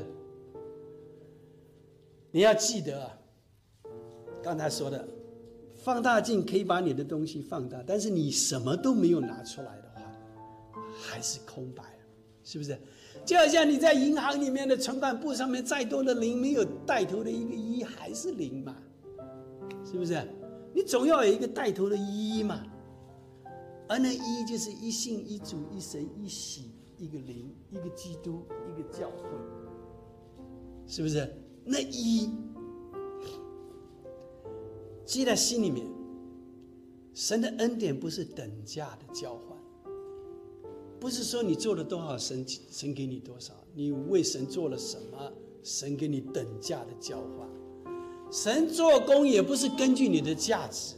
[2.30, 3.18] 你要记得啊，
[4.42, 5.08] 刚才说的，
[5.88, 10.02] 放大镜可以把你的东西放大，但是你什么都没有拿出来的话，
[11.00, 11.82] 还是空白，
[12.44, 12.78] 是不是？
[13.24, 18.76] 就好像你在银行里面的存款簿上面再多的零，没有带头的一个一，还是零嘛，
[19.82, 20.22] 是不是？
[20.74, 22.62] 你总要有一个带头的一嘛。
[23.88, 29.24] 而那一就是一信一主一神一喜一个灵一个基督一个教会，
[30.86, 31.34] 是不是？
[31.64, 32.30] 那一
[35.08, 35.86] 记在心里面，
[37.14, 39.56] 神的恩典不是等价的交换，
[41.00, 45.32] 不是说你做了多少，神神给你多少，你为神做了什么，
[45.62, 47.48] 神给你等价的交换。
[48.30, 50.96] 神做工也不是根据你的价值，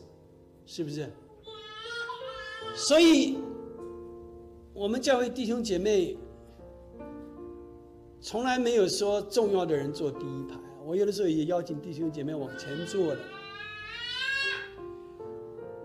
[0.67, 1.09] 是不是？
[2.75, 3.39] 所以，
[4.75, 6.19] 我们教会弟兄姐妹
[8.21, 10.59] 从来没有说重要的人坐第一排。
[10.85, 13.21] 我有的时候也邀请弟兄姐妹往前坐的。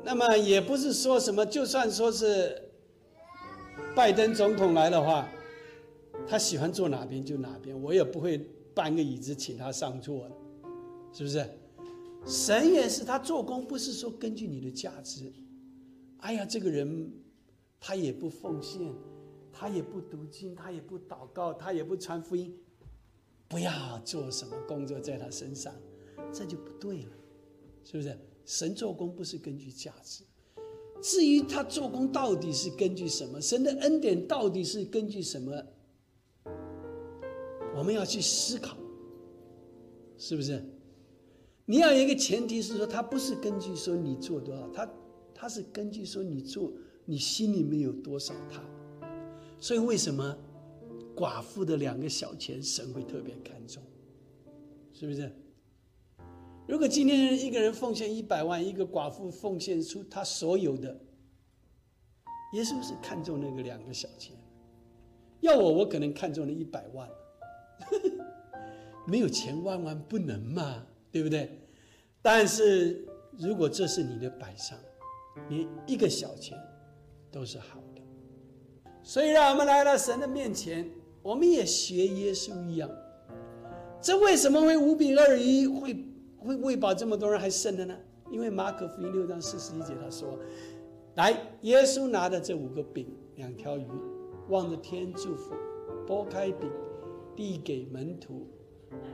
[0.05, 2.61] 那么也不是说什么，就算说是
[3.95, 5.27] 拜登总统来的话，
[6.27, 8.37] 他喜欢坐哪边就哪边，我也不会
[8.75, 10.29] 搬个椅子请他上座，
[11.11, 11.43] 是不是？
[12.23, 15.33] 神也是，他做工不是说根据你的价值。
[16.19, 17.11] 哎呀，这个人
[17.79, 18.93] 他也不奉献，
[19.51, 22.55] 他也不读经，他也不祷告，他也不传福音，
[23.47, 25.73] 不要做什么工作在他身上，
[26.31, 27.11] 这就不对了，
[27.83, 28.15] 是不是？
[28.45, 30.23] 神做工不是根据价值，
[31.01, 35.51] 至于他做工到底是根据什么，神的恩典到底是根据什么，
[37.75, 38.77] 我们要去思考，
[40.17, 40.63] 是不是？
[41.65, 44.93] 你要有一个前提是说，他不是根据说你做多少，他
[45.33, 46.71] 他是根据说你做
[47.05, 48.63] 你心里面有多少他，
[49.59, 50.37] 所以为什么
[51.15, 53.81] 寡妇的两个小钱神会特别看重，
[54.93, 55.31] 是不是？
[56.67, 60.99] 如果今天一个人奉献一百万，一个寡妇奉献出他所有的，
[62.53, 64.35] 耶稣是看中那个两个小钱。
[65.41, 67.07] 要我，我可能看中了一百万。
[69.05, 71.59] 没有钱万万不能嘛，对不对？
[72.23, 73.05] 但是
[73.37, 74.79] 如果这是你的摆上，
[75.49, 76.57] 连一个小钱
[77.31, 78.01] 都是好的。
[79.03, 80.89] 所以让我们来到神的面前，
[81.21, 82.89] 我们也学耶稣一样。
[84.01, 85.95] 这为什么会五比二一会？
[86.45, 87.97] 会喂饱这么多人还剩的呢？
[88.31, 90.39] 因为马可福音六章四十一节他说
[91.13, 91.31] ：“来，
[91.61, 93.87] 耶稣拿着这五个饼两条鱼，
[94.49, 95.53] 望着天祝福，
[96.07, 96.69] 拨开饼，
[97.35, 98.47] 递给门徒，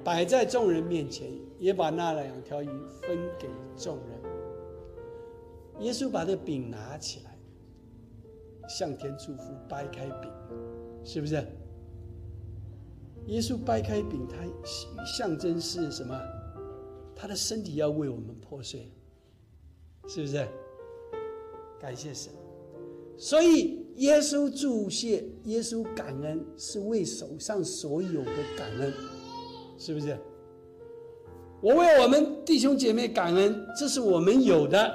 [0.03, 1.29] 摆在众人面前，
[1.59, 2.69] 也把那两条鱼
[3.01, 4.21] 分给众人。
[5.79, 7.37] 耶稣把这饼拿起来，
[8.69, 10.31] 向天祝福，掰开饼，
[11.03, 11.35] 是不是？
[13.27, 14.37] 耶稣掰开饼，它
[15.05, 16.17] 象征是什么？”
[17.15, 18.91] 他的身体要为我们破碎，
[20.07, 20.47] 是不是？
[21.79, 22.31] 感谢神。
[23.17, 28.91] 所以耶稣祝谢，耶稣感恩，是为手上所有的感恩，
[29.77, 30.17] 是不是？
[31.61, 34.91] 我为我们弟兄姐妹感恩，这是我们有的。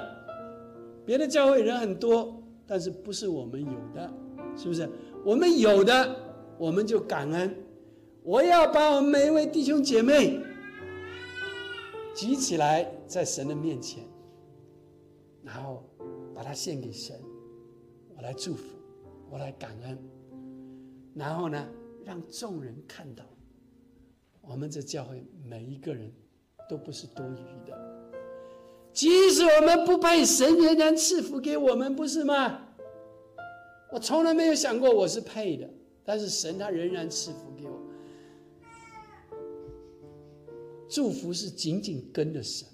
[1.05, 4.13] 别的教会人很多，但是不是我们有的，
[4.57, 4.89] 是不是？
[5.23, 6.15] 我们有的，
[6.57, 7.55] 我们就感恩。
[8.23, 10.37] 我要把我们每一位弟兄姐妹。
[12.17, 14.03] 举起来，在神的面前，
[15.43, 15.83] 然后
[16.33, 17.15] 把它献给神，
[18.15, 18.63] 我来祝福，
[19.29, 19.95] 我来感恩，
[21.13, 21.63] 然后呢，
[22.03, 23.23] 让众人看到，
[24.41, 26.11] 我们这教会每一个人
[26.67, 27.77] 都不是多余的，
[28.91, 32.61] 即使我们不配，神仍然赐福给我们，不是吗？
[33.91, 35.69] 我从来没有想过我是配的，
[36.03, 37.86] 但是神他仍然赐福给我。
[40.89, 42.67] 祝福是紧紧跟着神，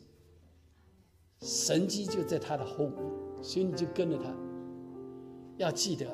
[1.42, 2.98] 神机就在他的后面，
[3.42, 4.34] 所以你就跟着他。
[5.58, 6.08] 要记得，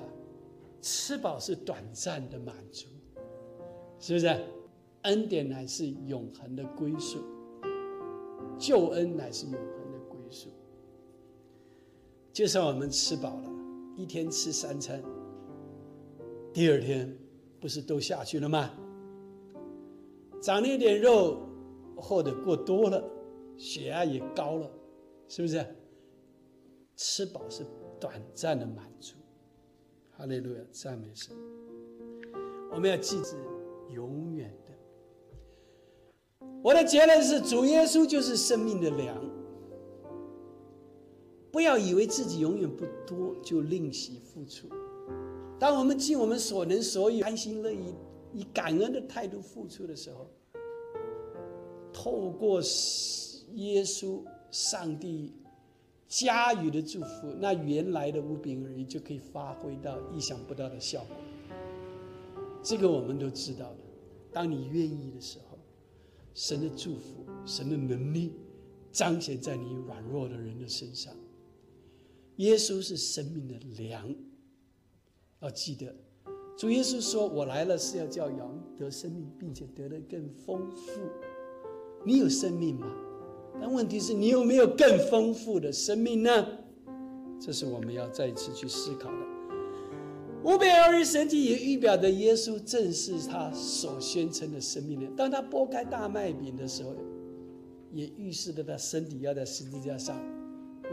[0.81, 2.87] 吃饱是短暂的满足，
[3.99, 4.37] 是不是？
[5.03, 7.19] 恩典乃是永恒的归宿，
[8.57, 10.49] 救恩乃是永恒的归宿。
[12.33, 13.49] 就算我们吃饱了，
[13.95, 15.01] 一天吃三餐，
[16.53, 17.17] 第二天
[17.61, 18.71] 不是都下去了吗？
[20.41, 21.48] 长了一点肉。
[21.99, 23.03] 或者过多了，
[23.57, 24.71] 血压也高了，
[25.27, 25.65] 是不是？
[26.95, 27.65] 吃饱是
[27.99, 29.15] 短暂的满足。
[30.11, 31.35] 哈利路亚，赞美神。
[32.71, 33.37] 我们要记住，
[33.93, 36.45] 永远的。
[36.61, 39.17] 我的结论是，主耶稣就是生命的粮。
[41.51, 44.67] 不要以为自己永远不多，就吝惜付出。
[45.57, 47.95] 当我们尽我们所能所以，甘心乐意，
[48.33, 50.29] 以感恩的态度付出的时候。
[51.93, 52.61] 透过
[53.53, 54.21] 耶稣、
[54.51, 55.33] 上帝
[56.07, 61.15] 加予的祝福，那原来的无饼而已就可以发挥到意想不到的效果。
[62.63, 63.77] 这个我们都知道的。
[64.31, 65.57] 当你愿意的时候，
[66.33, 68.33] 神的祝福、神的能力
[68.91, 71.13] 彰显在你软弱的人的身上。
[72.37, 74.15] 耶稣是生命的粮，
[75.41, 75.93] 要记得，
[76.57, 81.01] 主耶稣说：“我来了是要叫羊得生命，并且得的更丰富。”
[82.03, 82.87] 你有生命吗？
[83.61, 86.47] 但问题是你有没有更丰富的生命呢？
[87.39, 89.17] 这是我们要再一次去思考的。
[90.43, 95.07] 五饼二鱼神迹也预表着耶稣正是他所宣称的生命的。
[95.17, 96.95] 当他拨开大麦饼的时候，
[97.91, 100.17] 也预示着他身体要在十字架上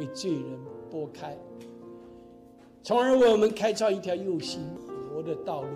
[0.00, 0.58] 为罪人
[0.90, 1.38] 拨开，
[2.82, 4.60] 从而为我们开创一条又新
[5.08, 5.68] 活的道路。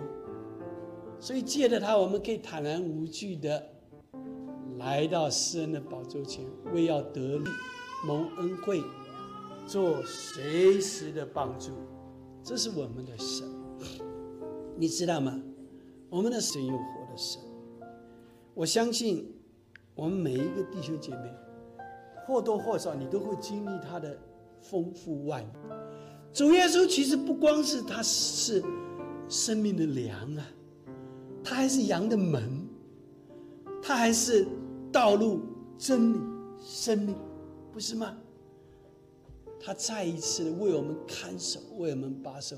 [1.19, 3.70] 所以借着他，我们可以坦然无惧的
[4.81, 7.45] 来到施恩的宝座前，为要得力、
[8.03, 8.81] 蒙恩惠、
[9.67, 11.69] 做随时的帮助。
[12.43, 13.47] 这是我们的神，
[14.75, 15.39] 你知道吗？
[16.09, 17.39] 我们的神有活的神。
[18.55, 19.31] 我相信，
[19.93, 21.31] 我们每一个弟兄姐妹，
[22.25, 24.17] 或多或少你都会经历他的
[24.61, 25.75] 丰富万有。
[26.33, 28.63] 主耶稣其实不光是他是
[29.29, 30.43] 生命的粮啊。
[31.43, 32.67] 他还是羊的门，
[33.83, 34.47] 他还是
[34.91, 35.41] 道路、
[35.77, 36.19] 真理、
[36.59, 37.15] 生命，
[37.71, 38.15] 不是吗？
[39.63, 42.57] 他再一次的为我们看守，为我们把守。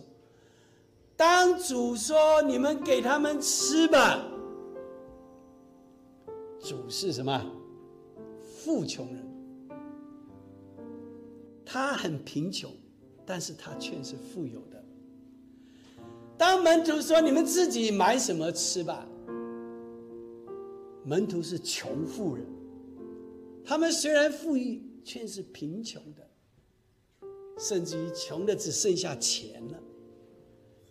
[1.15, 4.25] 当主说：“你们给他们吃吧。”
[6.59, 7.45] 主是什么？
[8.41, 9.77] 富穷人，
[11.65, 12.71] 他很贫穷，
[13.25, 14.81] 但是他却是富有的。
[16.37, 19.05] 当门徒说：“你们自己买什么吃吧。”
[21.05, 22.45] 门徒是穷富人，
[23.65, 27.27] 他们虽然富裕，却是贫穷的，
[27.57, 29.79] 甚至于穷的只剩下钱了。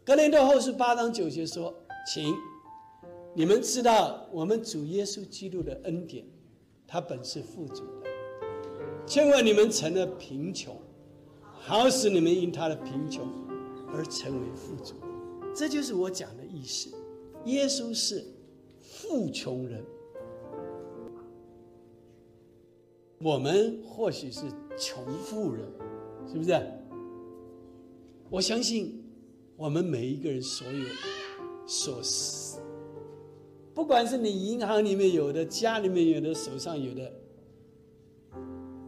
[0.05, 1.75] 格林多后书八章九节说
[2.13, 2.35] ：“请
[3.35, 6.27] 你们知道，我们主耶稣基督的恩典，
[6.87, 8.11] 他本是富足的，
[9.07, 10.77] 千万你们成了贫穷，
[11.53, 13.27] 好使你们因他的贫穷
[13.95, 14.95] 而成为富足。”
[15.55, 16.91] 这就是我讲的意思。
[17.45, 18.25] 耶稣是
[18.81, 19.85] 富穷人，
[23.23, 24.41] 我们或许是
[24.77, 25.64] 穷富人，
[26.27, 26.61] 是不是？
[28.29, 29.01] 我相信
[29.57, 30.85] 我们每一个人所有
[31.64, 32.61] 所思，
[33.73, 37.12] 不管是你银行里面有的、家里面有的、手上有的，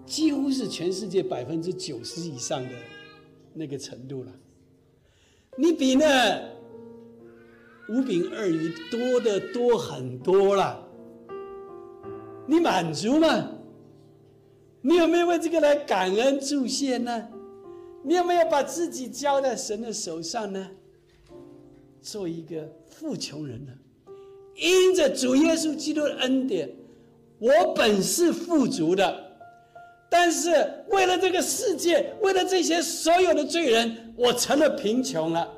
[0.04, 2.70] 几乎是全世界百分之九十以上的
[3.52, 4.32] 那个程度了。
[5.56, 6.52] 你比那。
[7.90, 10.88] 五饼二鱼多的多很多了，
[12.46, 13.53] 你满足吗？
[14.86, 17.26] 你有没有为这个来感恩祝谢呢？
[18.02, 20.68] 你有没有把自己交在神的手上呢？
[22.02, 23.72] 做一个富穷人呢？
[24.56, 26.70] 因着主耶稣基督的恩典，
[27.38, 29.38] 我本是富足的，
[30.10, 35.50] 但是为了这个世界，为了这些所有的罪人，我成了贫穷了。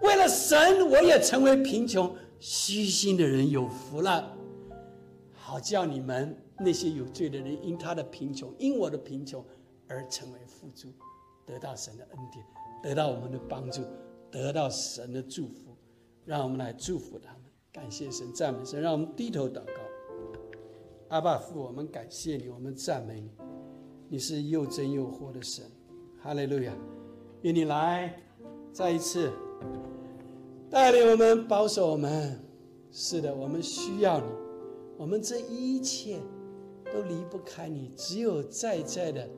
[0.00, 4.32] 为了神，我也成为贫穷虚心的人，有福了。
[5.32, 9.44] 好叫你们那些有罪的人，因他的贫穷，因我的贫穷
[9.86, 10.88] 而成为富足，
[11.44, 12.44] 得到神的恩典，
[12.82, 13.82] 得到我们的帮助，
[14.30, 15.76] 得到神的祝福。
[16.24, 18.80] 让我们来祝福他们，感谢神，赞美神。
[18.80, 19.72] 让我们低头祷告。
[21.08, 23.30] 阿爸父，我们感谢你，我们赞美你，
[24.08, 25.64] 你是又真又活的神。
[26.22, 26.74] 哈利路亚！
[27.42, 28.16] 愿你来，
[28.72, 29.30] 再一次。
[30.70, 32.42] 带领我们，保守我们，
[32.90, 34.26] 是的，我们需要你，
[34.96, 36.18] 我们这一切
[36.94, 39.28] 都离不开你，只有在在的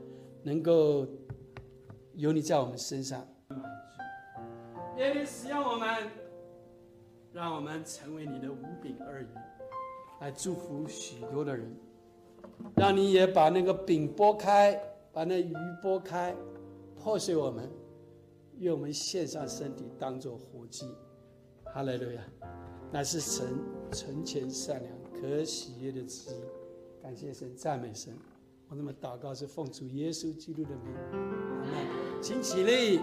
[0.43, 1.07] 能够
[2.13, 3.27] 有你在我们身上。
[4.99, 5.89] 愿你使用我们，
[7.33, 9.29] 让我们成为你的五饼二鱼，
[10.21, 11.75] 来祝福许多的人，
[12.77, 14.79] 让你也把那个饼拨开，
[15.11, 16.37] 把那鱼拨开，
[16.95, 17.71] 破碎我们，
[18.59, 20.95] 愿我们献上身体当做活祭。
[21.65, 22.23] 哈利路亚，
[22.93, 23.47] 乃是神
[23.91, 26.56] 纯全善良、可喜悦的旨意。
[27.07, 28.13] 感谢神，赞美神。
[28.69, 30.93] 我那么祷告是奉主耶稣基督的名。
[32.21, 32.99] 请起立。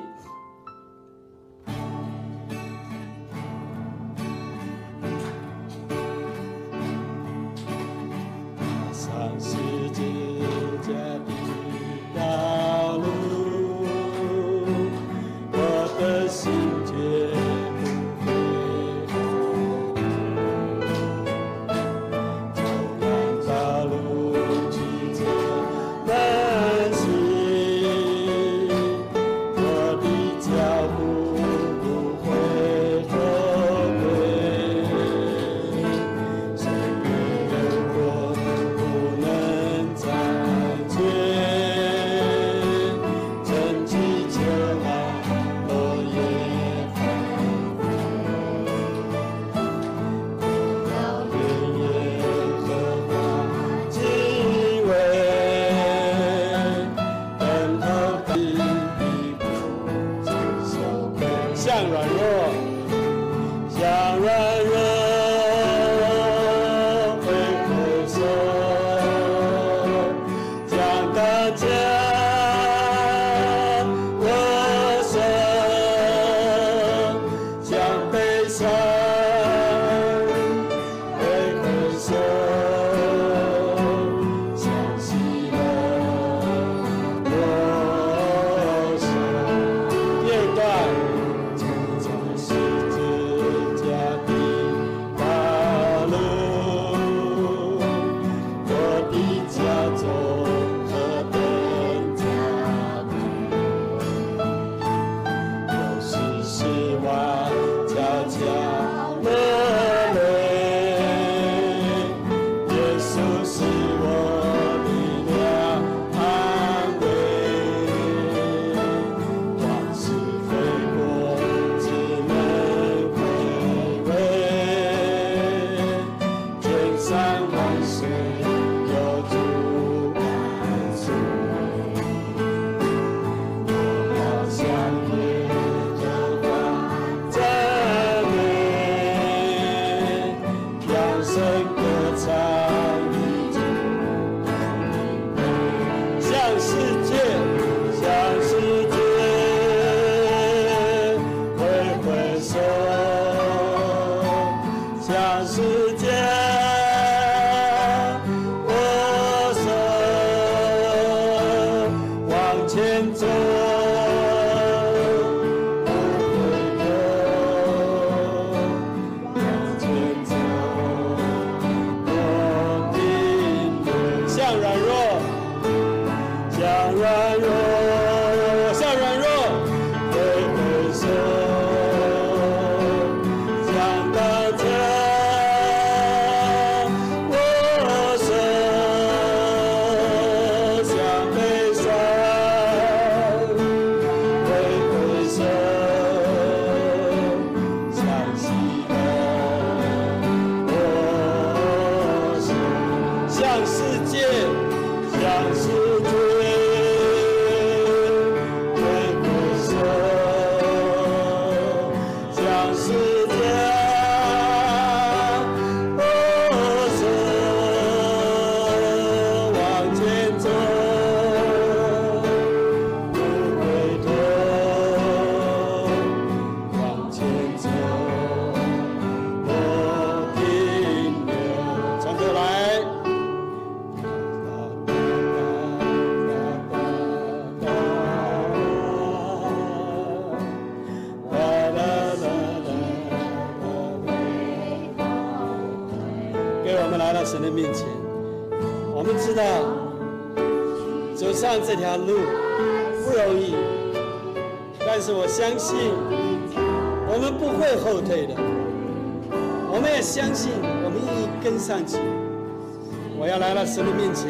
[263.63, 264.29] 到神的面前，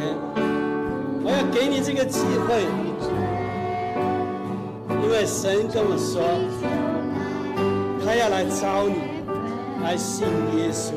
[1.23, 2.61] 我要给你这个机会，
[5.01, 6.21] 因为神跟我说，
[8.05, 8.93] 他要来招你，
[9.83, 10.93] 来信耶稣，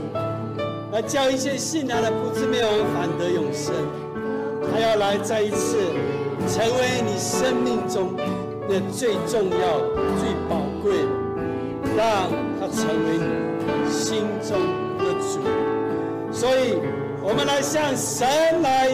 [0.92, 3.74] 来叫一些信他的不至灭亡，反得永生。
[4.70, 5.78] 他要来再一次。
[6.46, 8.14] 成为你生命中
[8.68, 9.80] 的最重要、
[10.20, 10.92] 最宝贵，
[11.96, 12.28] 让
[12.60, 14.60] 他成为你心中
[14.98, 15.40] 的主。
[16.30, 16.78] 所以，
[17.28, 18.88] 我们来向神来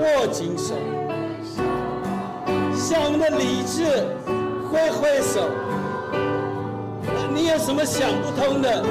[0.00, 0.74] 握紧手，
[2.74, 3.84] 向我们的理智
[4.72, 5.50] 挥挥手。
[7.34, 8.82] 你有什么想不通的？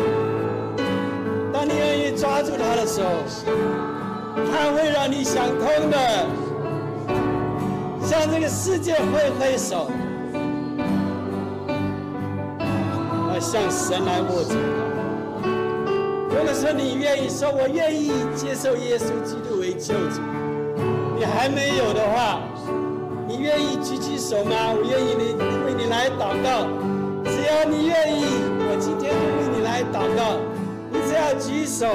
[1.51, 3.09] 当你愿意抓住他的时候，
[4.51, 5.97] 他会让你想通的。
[8.05, 9.89] 向这个世界挥挥手，
[12.59, 14.55] 来向神来握紧
[16.43, 20.19] 如果说你愿意说，我愿意接受耶稣基督为救主，
[21.15, 22.41] 你还没有的话，
[23.25, 24.51] 你愿意举起手吗？
[24.75, 25.15] 我愿意
[25.63, 26.67] 为你来祷告。
[27.23, 28.25] 只要你愿意，
[28.59, 30.35] 我今天就为你来祷告。
[30.91, 31.87] 你只要举手，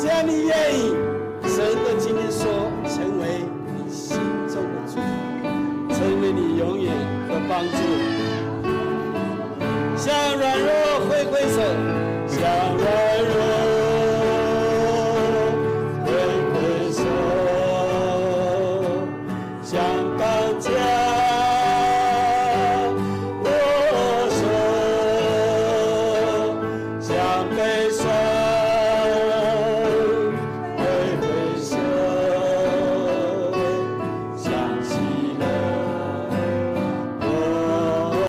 [0.00, 0.96] 只要你愿意，
[1.44, 2.48] 神的今天说
[2.88, 3.44] 成为
[3.76, 4.16] 你心
[4.48, 4.96] 中的主。
[5.92, 6.96] 成为你永远
[7.28, 7.76] 的帮助，
[9.98, 10.72] 向软弱
[11.10, 11.60] 挥挥手，
[12.42, 13.11] 向